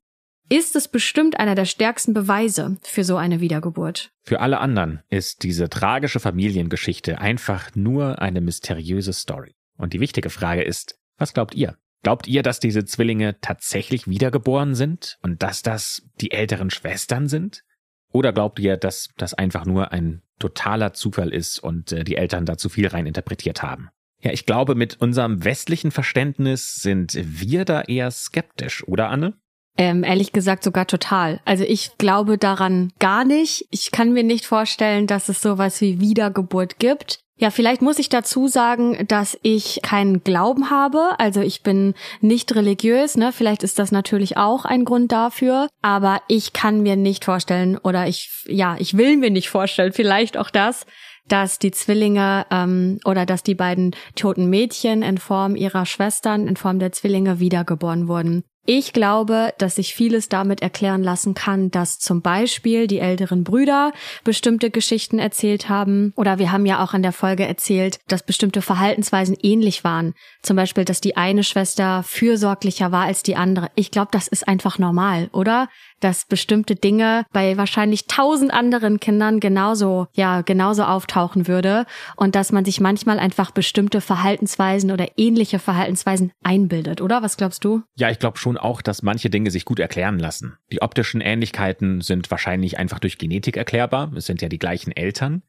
[0.48, 4.12] ist es bestimmt einer der stärksten Beweise für so eine Wiedergeburt.
[4.22, 9.54] Für alle anderen ist diese tragische Familiengeschichte einfach nur eine mysteriöse Story.
[9.76, 11.76] Und die wichtige Frage ist, was glaubt ihr?
[12.02, 17.62] Glaubt ihr, dass diese Zwillinge tatsächlich wiedergeboren sind und dass das die älteren Schwestern sind?
[18.10, 22.46] Oder glaubt ihr, dass das einfach nur ein totaler Zufall ist und äh, die Eltern
[22.46, 23.90] da zu viel rein interpretiert haben?
[24.22, 29.34] Ja, ich glaube, mit unserem westlichen Verständnis sind wir da eher skeptisch, oder Anne?
[29.78, 31.40] Ähm, ehrlich gesagt sogar total.
[31.44, 33.66] Also ich glaube daran gar nicht.
[33.70, 37.20] Ich kann mir nicht vorstellen, dass es sowas wie Wiedergeburt gibt.
[37.38, 41.18] Ja, vielleicht muss ich dazu sagen, dass ich keinen Glauben habe.
[41.18, 43.32] Also ich bin nicht religiös, ne?
[43.32, 45.68] Vielleicht ist das natürlich auch ein Grund dafür.
[45.80, 50.36] Aber ich kann mir nicht vorstellen oder ich, ja, ich will mir nicht vorstellen, vielleicht
[50.36, 50.86] auch das,
[51.28, 56.56] dass die Zwillinge ähm, oder dass die beiden toten Mädchen in Form ihrer Schwestern, in
[56.56, 58.44] Form der Zwillinge wiedergeboren wurden.
[58.64, 63.92] Ich glaube, dass sich vieles damit erklären lassen kann, dass zum Beispiel die älteren Brüder
[64.22, 66.12] bestimmte Geschichten erzählt haben.
[66.14, 70.14] Oder wir haben ja auch in der Folge erzählt, dass bestimmte Verhaltensweisen ähnlich waren.
[70.42, 73.70] Zum Beispiel, dass die eine Schwester fürsorglicher war als die andere.
[73.74, 75.68] Ich glaube, das ist einfach normal, oder?
[76.02, 81.86] dass bestimmte Dinge bei wahrscheinlich tausend anderen Kindern genauso, ja, genauso auftauchen würde
[82.16, 87.22] und dass man sich manchmal einfach bestimmte Verhaltensweisen oder ähnliche Verhaltensweisen einbildet, oder?
[87.22, 87.82] Was glaubst du?
[87.96, 90.58] Ja, ich glaube schon auch, dass manche Dinge sich gut erklären lassen.
[90.70, 94.12] Die optischen Ähnlichkeiten sind wahrscheinlich einfach durch Genetik erklärbar.
[94.14, 95.42] Es sind ja die gleichen Eltern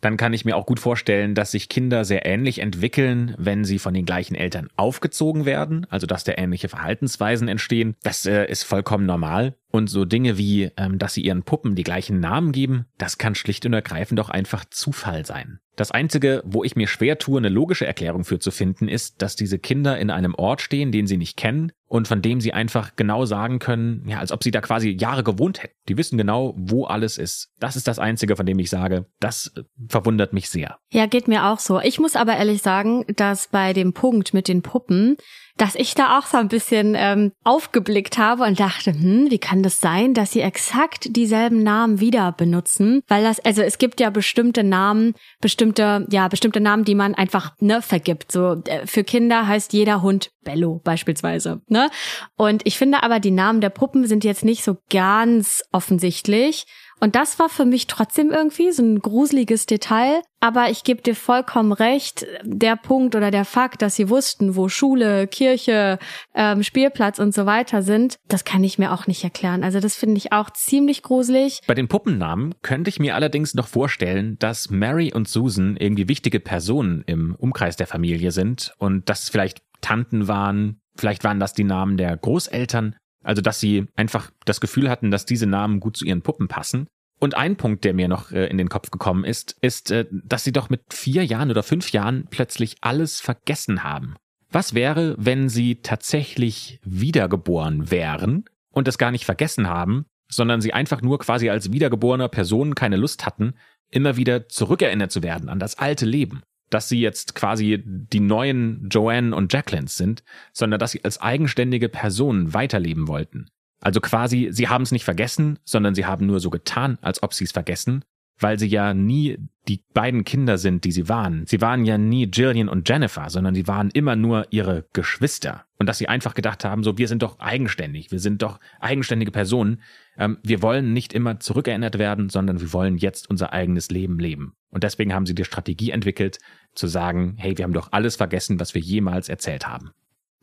[0.00, 3.78] dann kann ich mir auch gut vorstellen, dass sich Kinder sehr ähnlich entwickeln, wenn sie
[3.78, 7.96] von den gleichen Eltern aufgezogen werden, also dass da ähnliche Verhaltensweisen entstehen.
[8.02, 9.54] Das äh, ist vollkommen normal.
[9.70, 13.34] Und so Dinge wie, ähm, dass sie ihren Puppen die gleichen Namen geben, das kann
[13.34, 15.60] schlicht und ergreifend auch einfach Zufall sein.
[15.78, 19.36] Das Einzige, wo ich mir schwer tue, eine logische Erklärung für zu finden, ist, dass
[19.36, 22.96] diese Kinder in einem Ort stehen, den sie nicht kennen und von dem sie einfach
[22.96, 25.74] genau sagen können, ja, als ob sie da quasi Jahre gewohnt hätten.
[25.88, 27.52] Die wissen genau, wo alles ist.
[27.60, 30.78] Das ist das Einzige, von dem ich sage, das äh, verwundert mich sehr.
[30.90, 31.78] Ja, geht mir auch so.
[31.80, 35.16] Ich muss aber ehrlich sagen, dass bei dem Punkt mit den Puppen
[35.58, 39.62] dass ich da auch so ein bisschen ähm, aufgeblickt habe und dachte, hm, wie kann
[39.62, 43.02] das sein, dass sie exakt dieselben Namen wieder benutzen?
[43.08, 47.52] Weil das, also es gibt ja bestimmte Namen, bestimmte, ja, bestimmte Namen, die man einfach
[47.60, 48.32] ne vergibt.
[48.32, 51.60] So äh, für Kinder heißt jeder Hund Bello beispielsweise.
[51.68, 51.90] Ne?
[52.36, 56.66] Und ich finde aber, die Namen der Puppen sind jetzt nicht so ganz offensichtlich.
[57.00, 60.22] Und das war für mich trotzdem irgendwie so ein gruseliges Detail.
[60.40, 64.68] Aber ich gebe dir vollkommen recht, der Punkt oder der Fakt, dass sie wussten, wo
[64.68, 65.98] Schule, Kirche,
[66.34, 69.64] ähm, Spielplatz und so weiter sind, das kann ich mir auch nicht erklären.
[69.64, 71.60] Also das finde ich auch ziemlich gruselig.
[71.66, 76.38] Bei den Puppennamen könnte ich mir allerdings noch vorstellen, dass Mary und Susan irgendwie wichtige
[76.38, 81.64] Personen im Umkreis der Familie sind und dass vielleicht Tanten waren, vielleicht waren das die
[81.64, 82.94] Namen der Großeltern
[83.28, 86.86] also, dass sie einfach das Gefühl hatten, dass diese Namen gut zu ihren Puppen passen.
[87.20, 90.44] Und ein Punkt, der mir noch äh, in den Kopf gekommen ist, ist, äh, dass
[90.44, 94.14] sie doch mit vier Jahren oder fünf Jahren plötzlich alles vergessen haben.
[94.50, 100.72] Was wäre, wenn sie tatsächlich wiedergeboren wären und es gar nicht vergessen haben, sondern sie
[100.72, 103.56] einfach nur quasi als wiedergeborener Person keine Lust hatten,
[103.90, 106.40] immer wieder zurückerinnert zu werden an das alte Leben?
[106.70, 111.88] Dass sie jetzt quasi die neuen Joanne und Jacquelines sind, sondern dass sie als eigenständige
[111.88, 113.46] Personen weiterleben wollten.
[113.80, 117.32] Also quasi, sie haben es nicht vergessen, sondern sie haben nur so getan, als ob
[117.32, 118.04] sie es vergessen,
[118.38, 121.46] weil sie ja nie die beiden Kinder sind, die sie waren.
[121.46, 125.66] Sie waren ja nie Jillian und Jennifer, sondern sie waren immer nur ihre Geschwister.
[125.78, 129.30] Und dass sie einfach gedacht haben, so, wir sind doch eigenständig, wir sind doch eigenständige
[129.30, 129.82] Personen.
[130.16, 134.54] Ähm, wir wollen nicht immer zurückerinnert werden, sondern wir wollen jetzt unser eigenes Leben leben.
[134.70, 136.38] Und deswegen haben sie die Strategie entwickelt,
[136.74, 139.90] zu sagen, hey, wir haben doch alles vergessen, was wir jemals erzählt haben.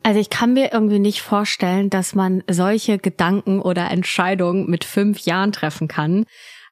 [0.02, 5.20] Also ich kann mir irgendwie nicht vorstellen, dass man solche Gedanken oder Entscheidungen mit fünf
[5.20, 6.26] Jahren treffen kann.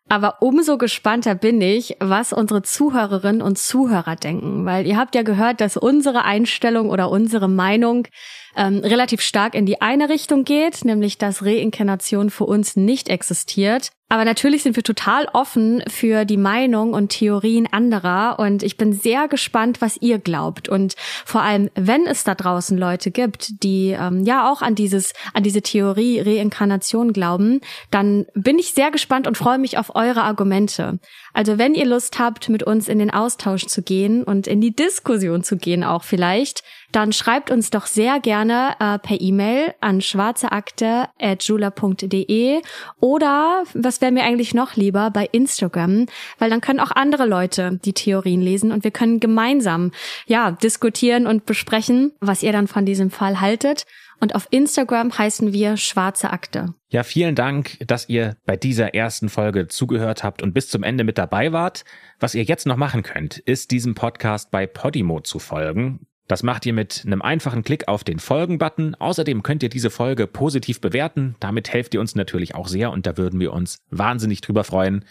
[0.08, 5.22] Aber umso gespannter bin ich, was unsere Zuhörerinnen und Zuhörer denken, weil ihr habt ja
[5.22, 8.06] gehört, dass unsere Einstellung oder unsere Meinung
[8.54, 13.92] ähm, relativ stark in die eine Richtung geht, nämlich dass Reinkarnation für uns nicht existiert.
[14.10, 18.92] Aber natürlich sind wir total offen für die Meinung und Theorien anderer und ich bin
[18.92, 20.94] sehr gespannt, was ihr glaubt und
[21.24, 25.42] vor allem, wenn es da draußen Leute gibt, die ähm, ja auch an dieses an
[25.42, 30.98] diese Theorie Reinkarnation glauben, dann bin ich sehr gespannt und freue mich auf eure Argumente.
[31.32, 34.76] Also wenn ihr Lust habt, mit uns in den Austausch zu gehen und in die
[34.76, 40.00] Diskussion zu gehen auch vielleicht, dann schreibt uns doch sehr gerne äh, per E-Mail an
[40.00, 42.62] schwarzeakte.jula.de
[43.00, 46.06] oder, was wäre mir eigentlich noch lieber, bei Instagram,
[46.38, 49.92] weil dann können auch andere Leute die Theorien lesen und wir können gemeinsam,
[50.26, 53.84] ja, diskutieren und besprechen, was ihr dann von diesem Fall haltet.
[54.20, 56.74] Und auf Instagram heißen wir Schwarze Akte.
[56.88, 61.04] Ja, vielen Dank, dass ihr bei dieser ersten Folge zugehört habt und bis zum Ende
[61.04, 61.84] mit dabei wart.
[62.20, 66.06] Was ihr jetzt noch machen könnt, ist diesem Podcast bei Podimo zu folgen.
[66.26, 68.94] Das macht ihr mit einem einfachen Klick auf den Folgen-Button.
[68.94, 71.36] Außerdem könnt ihr diese Folge positiv bewerten.
[71.38, 75.04] Damit helft ihr uns natürlich auch sehr und da würden wir uns wahnsinnig drüber freuen.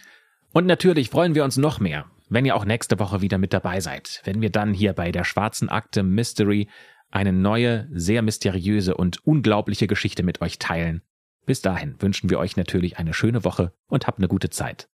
[0.53, 3.79] Und natürlich freuen wir uns noch mehr, wenn ihr auch nächste Woche wieder mit dabei
[3.79, 6.67] seid, wenn wir dann hier bei der schwarzen Akte Mystery
[7.11, 11.03] eine neue, sehr mysteriöse und unglaubliche Geschichte mit euch teilen.
[11.45, 14.87] Bis dahin wünschen wir euch natürlich eine schöne Woche und habt eine gute Zeit.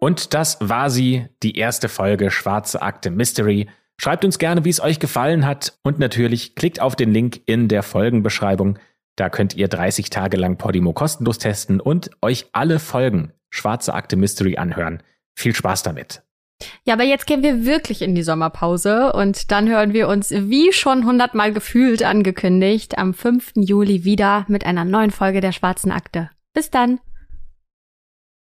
[0.00, 3.68] Und das war sie, die erste Folge Schwarze Akte Mystery.
[3.98, 7.68] Schreibt uns gerne, wie es euch gefallen hat und natürlich klickt auf den Link in
[7.68, 8.78] der Folgenbeschreibung.
[9.16, 14.16] Da könnt ihr 30 Tage lang Podimo kostenlos testen und euch alle Folgen Schwarze Akte
[14.16, 15.02] Mystery anhören.
[15.36, 16.22] Viel Spaß damit.
[16.84, 20.72] Ja, aber jetzt gehen wir wirklich in die Sommerpause und dann hören wir uns wie
[20.72, 23.52] schon hundertmal gefühlt angekündigt am 5.
[23.56, 26.30] Juli wieder mit einer neuen Folge der Schwarzen Akte.
[26.54, 27.00] Bis dann!